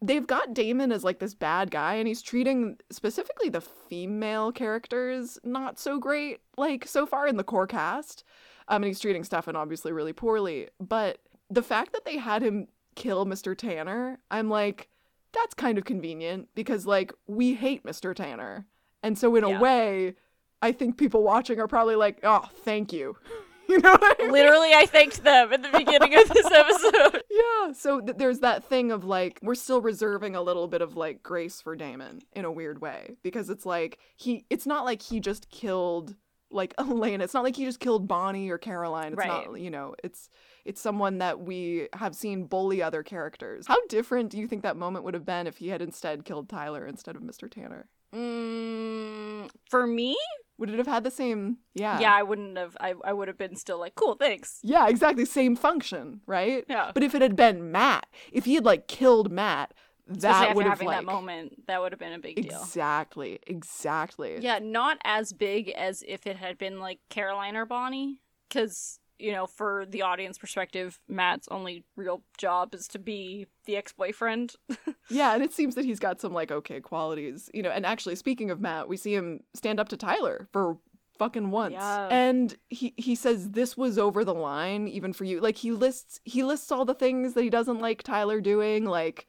[0.04, 5.38] They've got Damon as like this bad guy, and he's treating specifically the female characters
[5.44, 8.24] not so great, like so far in the core cast.
[8.66, 10.70] Um, and he's treating Stefan obviously really poorly.
[10.80, 11.18] But
[11.50, 12.66] the fact that they had him
[12.96, 13.56] kill Mr.
[13.56, 14.88] Tanner, I'm like,
[15.32, 18.12] that's kind of convenient because like we hate Mr.
[18.12, 18.66] Tanner.
[19.02, 19.56] And so in Yeah.
[19.58, 20.14] a way,
[20.60, 23.16] I think people watching are probably like, oh, thank you.
[23.68, 24.32] you know what I mean?
[24.32, 27.22] Literally, I thanked them at the beginning of this episode.
[27.30, 30.96] Yeah, so th- there's that thing of like we're still reserving a little bit of
[30.96, 35.00] like grace for Damon in a weird way because it's like he it's not like
[35.02, 36.16] he just killed
[36.50, 37.24] like Elena.
[37.24, 39.12] It's not like he just killed Bonnie or Caroline.
[39.14, 39.48] It's Right.
[39.50, 40.28] not, you know, it's
[40.64, 43.66] it's someone that we have seen bully other characters.
[43.66, 46.48] How different do you think that moment would have been if he had instead killed
[46.48, 47.50] Tyler instead of Mr.
[47.50, 47.88] Tanner?
[48.14, 50.16] Mm, for me,
[50.58, 51.98] Would it have had the same Yeah.
[51.98, 52.76] yeah, I wouldn't have.
[52.80, 54.58] I, I would have been still like, cool, thanks.
[54.62, 55.24] Yeah, exactly.
[55.24, 56.64] Same function, right?
[56.68, 56.92] Yeah.
[56.94, 59.74] But if it had been Matt, if he had like killed Matt,
[60.06, 62.60] that would have like that moment, that would have been a big deal.
[62.60, 63.38] Exactly.
[63.46, 64.38] Exactly.
[64.40, 69.32] Yeah, not as big as if it had been like Caroline or Bonnie, because you
[69.32, 74.54] know, for the audience perspective, Matt's only real job is to be the ex-boyfriend.
[75.10, 77.70] Yeah, and it seems that he's got some like okay qualities, you know.
[77.70, 80.78] And actually, speaking of Matt, we see him stand up to Tyler for
[81.18, 82.08] fucking once, Yeah.
[82.10, 85.40] and he he says this was over the line even for you.
[85.40, 89.26] Like he lists he lists all the things that he doesn't like Tyler doing, like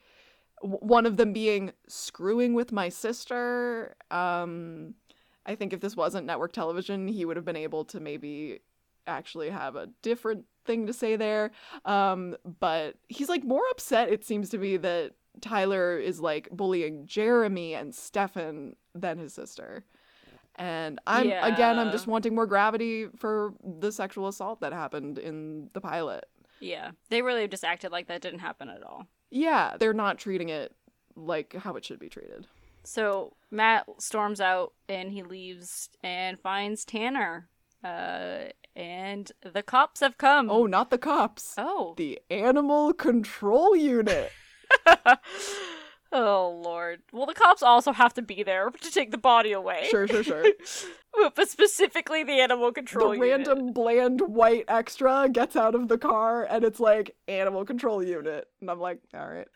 [0.61, 3.95] w- one of them being screwing with my sister.
[4.09, 4.93] Um,
[5.45, 8.59] I think if this wasn't network television, he would have been able to maybe
[9.07, 11.51] actually have a different thing to say there.
[11.85, 17.05] Um, but he's like more upset, it seems to be, that Tyler is like bullying
[17.05, 19.83] Jeremy and Stefan than his sister.
[20.55, 25.69] And I'm again, I'm just wanting more gravity for the sexual assault that happened in
[25.73, 26.25] the pilot.
[26.59, 29.07] yeah, they really just acted like that didn't happen at all.
[29.31, 30.71] Yeah, they're not treating it
[31.15, 32.45] like how it should be treated.
[32.83, 37.47] So Matt storms out and he leaves and finds Tanner.
[37.83, 40.49] Uh, and the cops have come.
[40.49, 41.55] Oh, not the cops.
[41.57, 44.31] oh, The animal control unit.
[46.11, 47.01] oh lord.
[47.11, 49.87] Well, the cops also have to be there to take the body away.
[49.89, 50.45] Sure, sure, sure.
[51.35, 53.47] but specifically the animal control the unit.
[53.47, 58.47] random bland white extra gets out of the car and it's like animal control unit.
[58.61, 59.47] And I'm like, all right.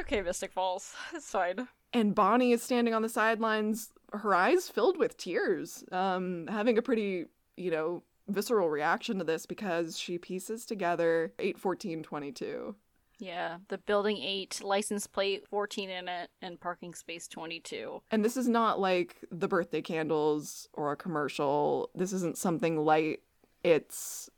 [0.00, 0.94] Okay, Mystic Falls.
[1.14, 1.68] It's fine.
[1.92, 6.82] And Bonnie is standing on the sidelines, her eyes filled with tears, um, having a
[6.82, 7.26] pretty,
[7.56, 12.74] you know, visceral reaction to this because she pieces together 81422.
[13.18, 18.02] Yeah, the building 8, license plate 14 in it, and parking space 22.
[18.10, 21.90] And this is not like the birthday candles or a commercial.
[21.94, 23.20] This isn't something light.
[23.64, 24.28] It's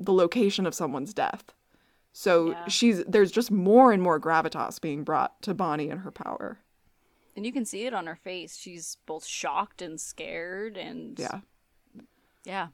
[0.00, 1.52] the location of someone's death.
[2.14, 2.68] So Yeah.
[2.68, 6.58] she's there's just more and more gravitas being brought to Bonnie and her power.
[7.36, 8.56] And you can see it on her face.
[8.56, 11.40] She's both shocked and scared and Yeah.
[12.44, 12.68] Yeah.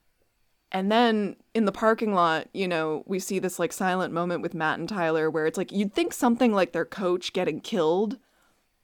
[0.70, 4.54] And then in the parking lot, you know, we see this like silent moment with
[4.54, 8.18] Matt and Tyler where it's like you'd think something like their coach getting killed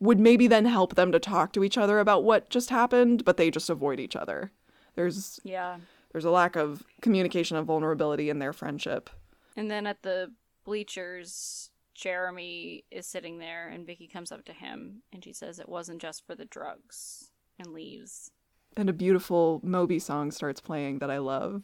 [0.00, 3.36] would maybe then help them to talk to each other about what just happened, but
[3.36, 4.50] they just avoid each other.
[4.94, 5.78] There's Yeah.
[6.12, 9.10] there's a lack of communication and vulnerability in their friendship.
[9.56, 10.32] And then at the
[10.64, 15.68] bleachers, Jeremy is sitting there and Vicki comes up to him and she says it
[15.68, 17.30] wasn't just for the drugs.
[17.58, 18.32] and leaves.
[18.76, 21.62] And a beautiful Moby song starts playing that I love.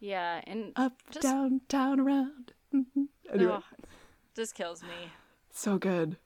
[0.00, 2.52] Yeah, and Up, Just- down, down, around.
[2.74, 3.08] Mhm.
[3.32, 3.62] Anyway, ugh,
[4.34, 5.10] just kills me.
[5.50, 6.16] so good.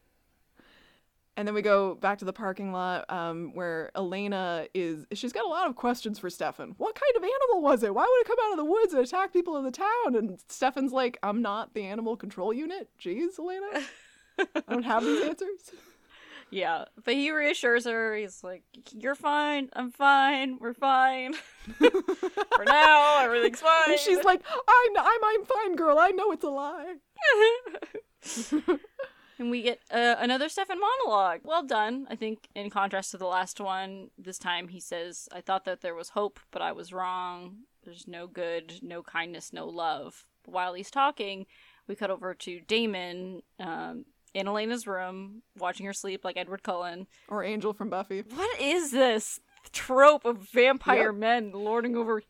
[1.37, 5.07] And then we go back to the parking lot um, where Elena is.
[5.15, 6.75] She's got a lot of questions for Stefan.
[6.77, 7.95] What kind of animal was it?
[7.95, 10.15] Why would it come out of the woods and attack people in the town?
[10.15, 12.91] And Stefan's like, I'm not the animal control unit.
[13.01, 13.87] Jeez, Elena.
[14.39, 15.71] I don't have these answers.
[16.53, 18.15] Yeah, but he reassures her.
[18.15, 19.71] He's like, "You're fine.
[19.73, 20.59] I'm fine.
[20.61, 21.33] We're fine.
[21.79, 25.99] For now, everything's fine." And she's like, I, kn- I'm, I'm fine, girl.
[25.99, 26.97] I know it's a lie.
[29.39, 31.41] and we get uh, another Stefan monologue.
[31.43, 32.07] Well done.
[32.11, 35.81] I think, in contrast to the last one, this time he says, I thought that
[35.81, 37.61] there was hope, but I was wrong.
[37.83, 40.27] There's no good, no kindness, no love.
[40.45, 41.47] But while he's talking,
[41.89, 47.07] we cut over to Damon um, in Elena's room, watching her sleep like Edward Cullen.
[47.29, 48.23] Or Angel from Buffy.
[48.35, 49.41] What is this
[49.73, 51.15] trope of vampire Yep.
[51.15, 52.23] men lording over?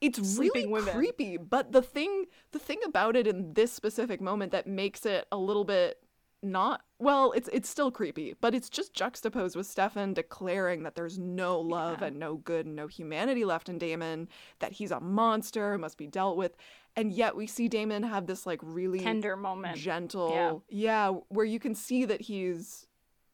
[0.00, 0.92] it's really women.
[0.92, 5.24] creepy but the thing the thing about it in this specific moment that makes it
[5.30, 5.98] a little bit
[6.42, 11.18] not well it's it's still creepy but it's just juxtaposed with Stefan declaring that there's
[11.18, 12.06] no love Yeah.
[12.08, 14.28] and no good and no humanity left in Damon
[14.60, 16.56] that he's a monster who must be dealt with
[16.94, 19.76] and yet we see Damon have this like really Tender moment.
[19.78, 22.86] gentle yeah where you can see that he's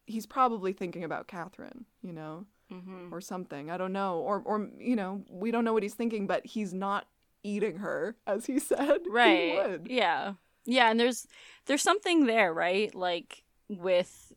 [0.07, 3.71] he's probably thinking about Katherine you know hmm or something.
[3.71, 4.21] I don't know.
[4.21, 7.07] Or or you know, we don't know what he's thinking, but he's not
[7.43, 9.87] eating her as he said he right would.
[9.91, 10.33] yeah
[10.67, 11.27] yeah and there's
[11.67, 12.95] there's something there right?
[12.95, 14.33] Like with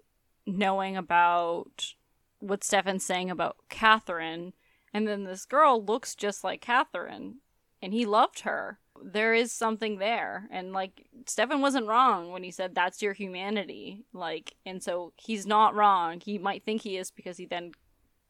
[0.46, 1.94] knowing about
[2.40, 4.54] what stefan's saying about katherine
[4.94, 7.36] and then this girl looks just like katherine
[7.82, 8.80] and he loved her.
[9.04, 14.06] There is something there and like stefan wasn't wrong when he said that's your humanity
[14.14, 16.20] like and so he's not wrong.
[16.20, 17.72] He might think he is because he then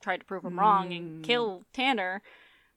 [0.02, 1.24] tried to prove him wrong and Mm.
[1.24, 2.22] kill tanner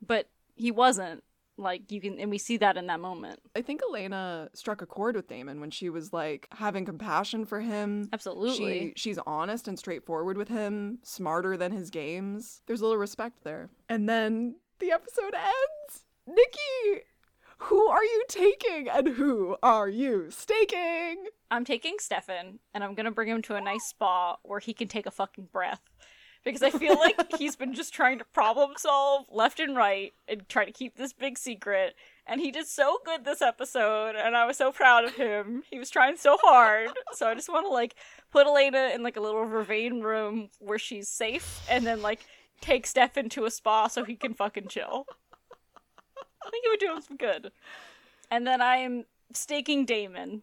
[0.07, 1.23] but he wasn't
[1.61, 4.87] like you can and we see that in that moment I think Elena struck a
[4.87, 8.09] chord with Damon when she was like having compassion for him.
[8.13, 12.63] absolutely She she's honest and straightforward with him, smarter than his games.
[12.67, 13.71] There's a little respect there.
[13.89, 16.05] And then the episode ends.
[16.27, 17.05] Nikki,
[17.59, 21.27] who are you taking and who are you staking?
[21.51, 24.87] i'm taking stefan and i'm gonna bring him to a nice spa where he can
[24.87, 25.81] take a fucking breath
[26.45, 30.49] because i feel like he's been just trying to problem solve left and right and
[30.49, 31.95] try to keep this big secret.
[32.27, 35.63] And he did so good this episode and i was so proud of him.
[35.71, 36.91] He was trying so hard.
[37.13, 37.95] So i just want to like
[38.31, 42.21] put elena in like a little vervain room where she's safe and then like
[42.61, 45.07] take stefan to a spa so he can fucking chill.
[46.47, 47.53] I think it would do him some good.
[48.31, 50.43] And then i am staking damon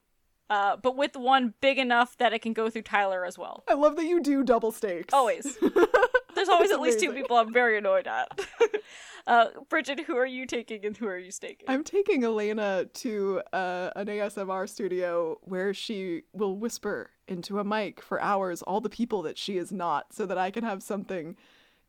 [0.49, 3.63] uh, but with one big enough that it can go through Tyler as well.
[3.67, 5.13] I love that you do double stakes.
[5.13, 5.57] Always.
[6.35, 8.39] There's always at least two people I'm very annoyed at.
[9.27, 11.65] uh, Brigid, who are you taking and who are you staking?
[11.67, 18.01] I'm taking Elena to uh, an ASMR studio where she will whisper into a mic
[18.01, 21.35] for hours all the people that she is not so that I can have something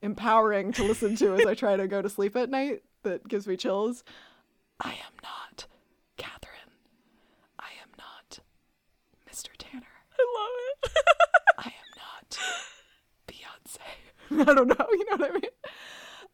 [0.02, 3.46] empowering to listen to as I try to go to sleep at night that gives
[3.46, 4.04] me chills.
[4.80, 5.66] I am not
[6.16, 6.72] Katherine.
[7.58, 8.40] I am not
[9.30, 9.50] Mr.
[9.58, 9.86] Tanner.
[10.12, 10.77] I love it.
[11.58, 12.38] I am not
[13.26, 14.48] Beyonce.
[14.48, 15.42] I don't know, you know what I mean?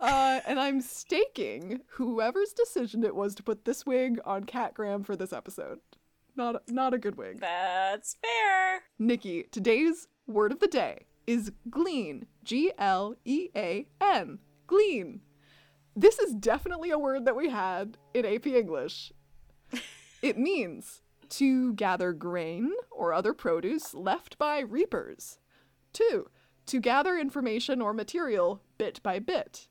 [0.00, 5.05] Uh, and I'm staking whoever's decision it was to put this wig on Kat Graham
[5.05, 5.78] for this episode.
[6.36, 7.40] Not not a good wig.
[7.40, 8.82] That's fair.
[8.98, 12.26] Nikki, today's word of the day is glean.
[12.42, 14.40] G L E A N.
[14.66, 15.20] Glean.
[15.94, 19.12] This is definitely a word that we had in AP English.
[20.22, 25.39] It means to gather grain or other produce left by reapers.
[25.93, 26.29] Two,
[26.66, 29.68] to gather information or material bit by bit.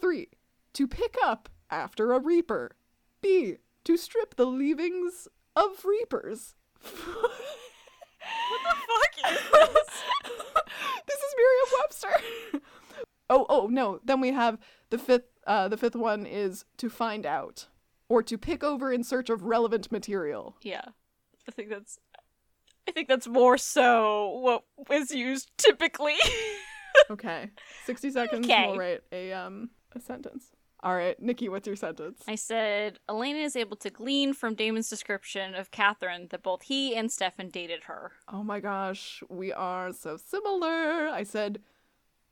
[0.00, 0.28] Three,
[0.74, 2.72] to pick up after a reaper.
[3.20, 6.54] B, to strip the leavings of reapers.
[6.82, 10.02] What the fuck is this?
[11.06, 12.62] this is Merriam-Webster.
[13.30, 14.00] oh, oh no.
[14.04, 14.58] Then we have
[14.90, 15.24] the fifth.
[15.46, 17.66] Uh, the fifth one is to find out
[18.10, 20.56] or to pick over in search of relevant material.
[20.62, 20.82] yeah.
[21.48, 21.98] I think that's
[22.86, 26.16] I think that's more so what is used typically.
[27.08, 27.50] Okay,
[27.86, 28.46] sixty seconds.
[28.46, 28.66] Okay.
[28.66, 30.50] We'll write a um a sentence.
[30.82, 32.22] All right, Nikki, what's your sentence?
[32.26, 36.94] I said Elena is able to glean from Damon's description of Katherine that both he
[36.96, 38.12] and Stefan dated her.
[38.32, 41.08] Oh my gosh, we are so similar.
[41.08, 41.60] I said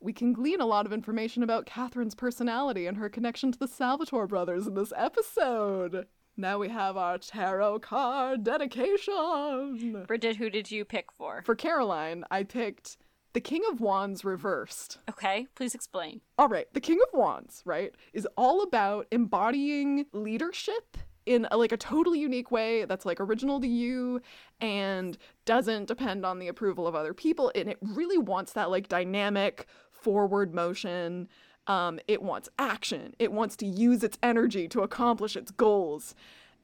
[0.01, 3.69] we can glean a lot of information about Katherine's personality and her connection to the
[3.69, 6.07] Salvatore brothers in this episode.
[6.37, 10.05] Now we have our tarot card dedication.
[10.07, 11.43] Brigid, who did you pick for?
[11.45, 12.97] For Caroline, I picked
[13.33, 14.99] the King of Wands reversed.
[15.11, 16.21] Okay, please explain.
[16.39, 20.97] All right, the King of Wands, right, is all about embodying leadership
[21.29, 24.21] in a, like a totally unique way that's like original to you
[24.61, 28.89] and doesn't depend on the approval of other people and it really wants that like
[28.89, 29.67] dynamic
[30.01, 31.29] forward motion
[31.67, 36.15] um, it wants action it wants to use its energy to accomplish its goals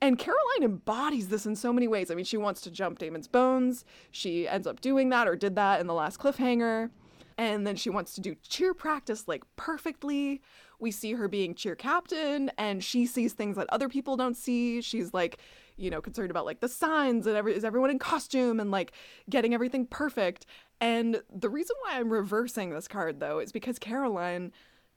[0.01, 2.11] and Caroline embodies this in so many ways.
[2.11, 3.87] I mean, she wants to jump Damon's bones.
[4.11, 6.91] She ends up doing that or did that in the last cliffhanger.
[7.37, 10.41] And then she wants to do cheer practice like perfectly.
[10.79, 14.83] We see her being cheer captain and she sees things that other people don't see.
[14.83, 15.39] She's like,
[15.77, 18.93] you know, concerned about like the signs and every is everyone in costume and like
[19.29, 20.47] getting everything perfect.
[20.81, 24.53] And the reason why I'm reversing this card though is because Caroline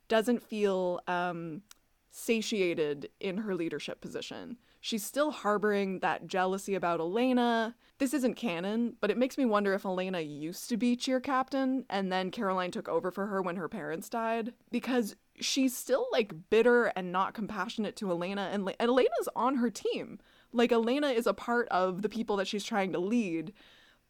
[0.07, 1.61] doesn't feel um
[2.09, 4.57] satiated in her leadership position.
[4.81, 7.75] She's still harboring that jealousy about Elena.
[7.99, 11.85] This isn't canon, but it makes me wonder if Elena used to be cheer captain
[11.89, 14.53] and then Caroline took over for her when her parents died.
[14.71, 19.69] Because she's still like bitter and not compassionate to Elena, and, and Elena's on her
[19.69, 20.19] team.
[20.53, 23.53] Like, Elena is a part of the people that she's trying to lead,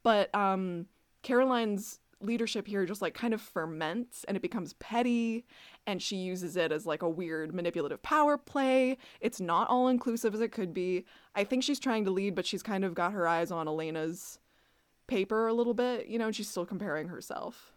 [0.03, 0.85] but um,
[1.23, 5.45] Caroline's leadership here just like kind of ferments and it becomes petty
[5.85, 8.97] and she uses it as like a weird manipulative power play.
[9.21, 11.05] It's not all inclusive as it could be.
[11.35, 14.39] I think she's trying to lead, but she's kind of got her eyes on Elena's
[15.07, 17.71] paper a little bit, you know, and she's still comparing herself.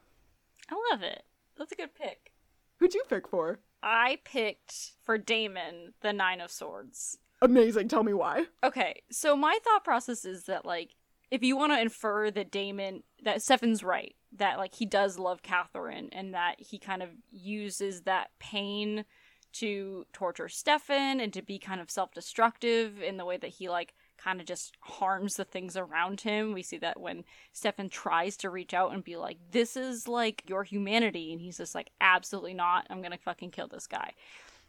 [0.70, 1.22] I love it.
[1.57, 2.32] That's a good pick.
[2.78, 3.61] Who'd you pick for?
[3.82, 7.18] I picked for Damon the Nine of Swords.
[7.43, 7.88] Amazing.
[7.88, 8.47] Tell me why.
[8.62, 10.97] Okay, so my thought process is that like
[11.31, 15.43] if you want to infer that Damon that Stefan's right, that like he does love
[15.43, 19.05] Katherine and that he kind of uses that pain
[19.53, 23.95] to torture Stefan and to be kind of self-destructive in the way that he like
[24.16, 26.53] kind of just harms the things around him.
[26.53, 30.45] We see that when Stefan tries to reach out and be like, "This is like
[30.49, 32.87] your humanity," and he's just like, "Absolutely not.
[32.91, 34.12] I'm going to fucking kill this guy."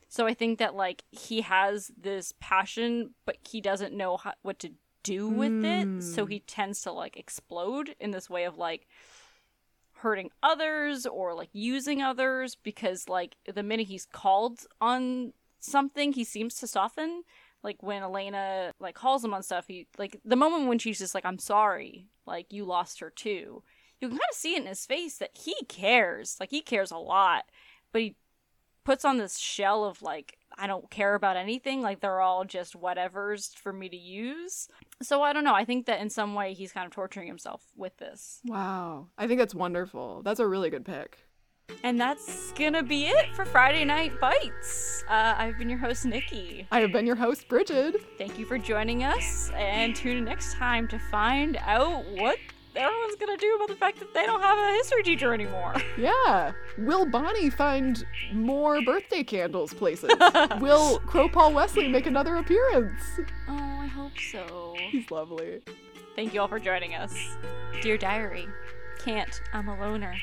[0.07, 4.59] So I think that like he has this passion, but he doesn't know how, what
[4.59, 4.71] to
[5.03, 5.99] do with mm.
[5.99, 6.03] it.
[6.03, 8.87] So he tends to like explode in this way of like
[10.01, 16.23] hurting others or like using others because like the minute he's called on something, he
[16.23, 17.23] seems to soften.
[17.63, 21.13] Like when Elena like calls him on stuff, he like the moment when she's just
[21.13, 23.63] like, "I'm sorry," like you lost her too.
[23.99, 26.37] You can kind of see it in his face that he cares.
[26.39, 27.45] Like he cares a lot,
[27.91, 28.15] but he
[28.83, 31.81] puts on this shell of like I don't care about anything.
[31.81, 34.67] Like they're all just whatevers for me to use.
[35.01, 35.55] So I don't know.
[35.55, 38.39] I think that in some way he's kind of torturing himself with this.
[38.45, 39.07] Wow.
[39.17, 40.21] I think that's wonderful.
[40.23, 41.17] That's a really good pick.
[41.83, 45.03] And that's gonna be it for Friday Night Bites.
[45.07, 46.67] Uh, I've been your host, Nikki.
[46.71, 47.95] I have been your host, Brigid.
[48.17, 52.37] Thank you for joining us, and tune in next time to find out what
[52.75, 55.75] everyone's gonna do about the fact that they don't have a history teacher anymore.
[55.97, 56.53] Yeah.
[56.79, 58.03] Will Bonnie find
[58.33, 60.09] more birthday candles places?
[60.59, 63.01] Will Crow Paul Wesley make another appearance?
[63.47, 64.75] Oh, I hope so.
[64.89, 65.61] He's lovely.
[66.15, 67.13] Thank you all for joining us.
[67.81, 68.47] Dear Diary,
[68.99, 70.15] can't, I'm a loner.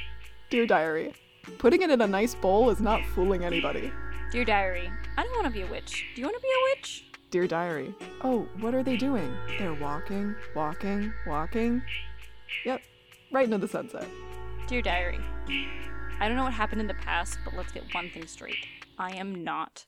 [0.51, 1.15] Dear Diary,
[1.59, 3.93] putting it in a nice bowl is not fooling anybody.
[4.33, 6.07] Dear Diary, I don't want to be a witch.
[6.15, 7.05] Do you want to be a witch?
[7.31, 7.95] Dear Diary,
[8.25, 9.35] oh, what are they doing?
[9.59, 11.83] They're walking, walking, walking.
[12.65, 12.83] Yep,
[13.31, 14.07] right into the sunset.
[14.67, 15.21] Dear Diary,
[16.21, 18.67] I don't know what happened in the past, but let's get one thing straight.
[18.99, 19.87] I am not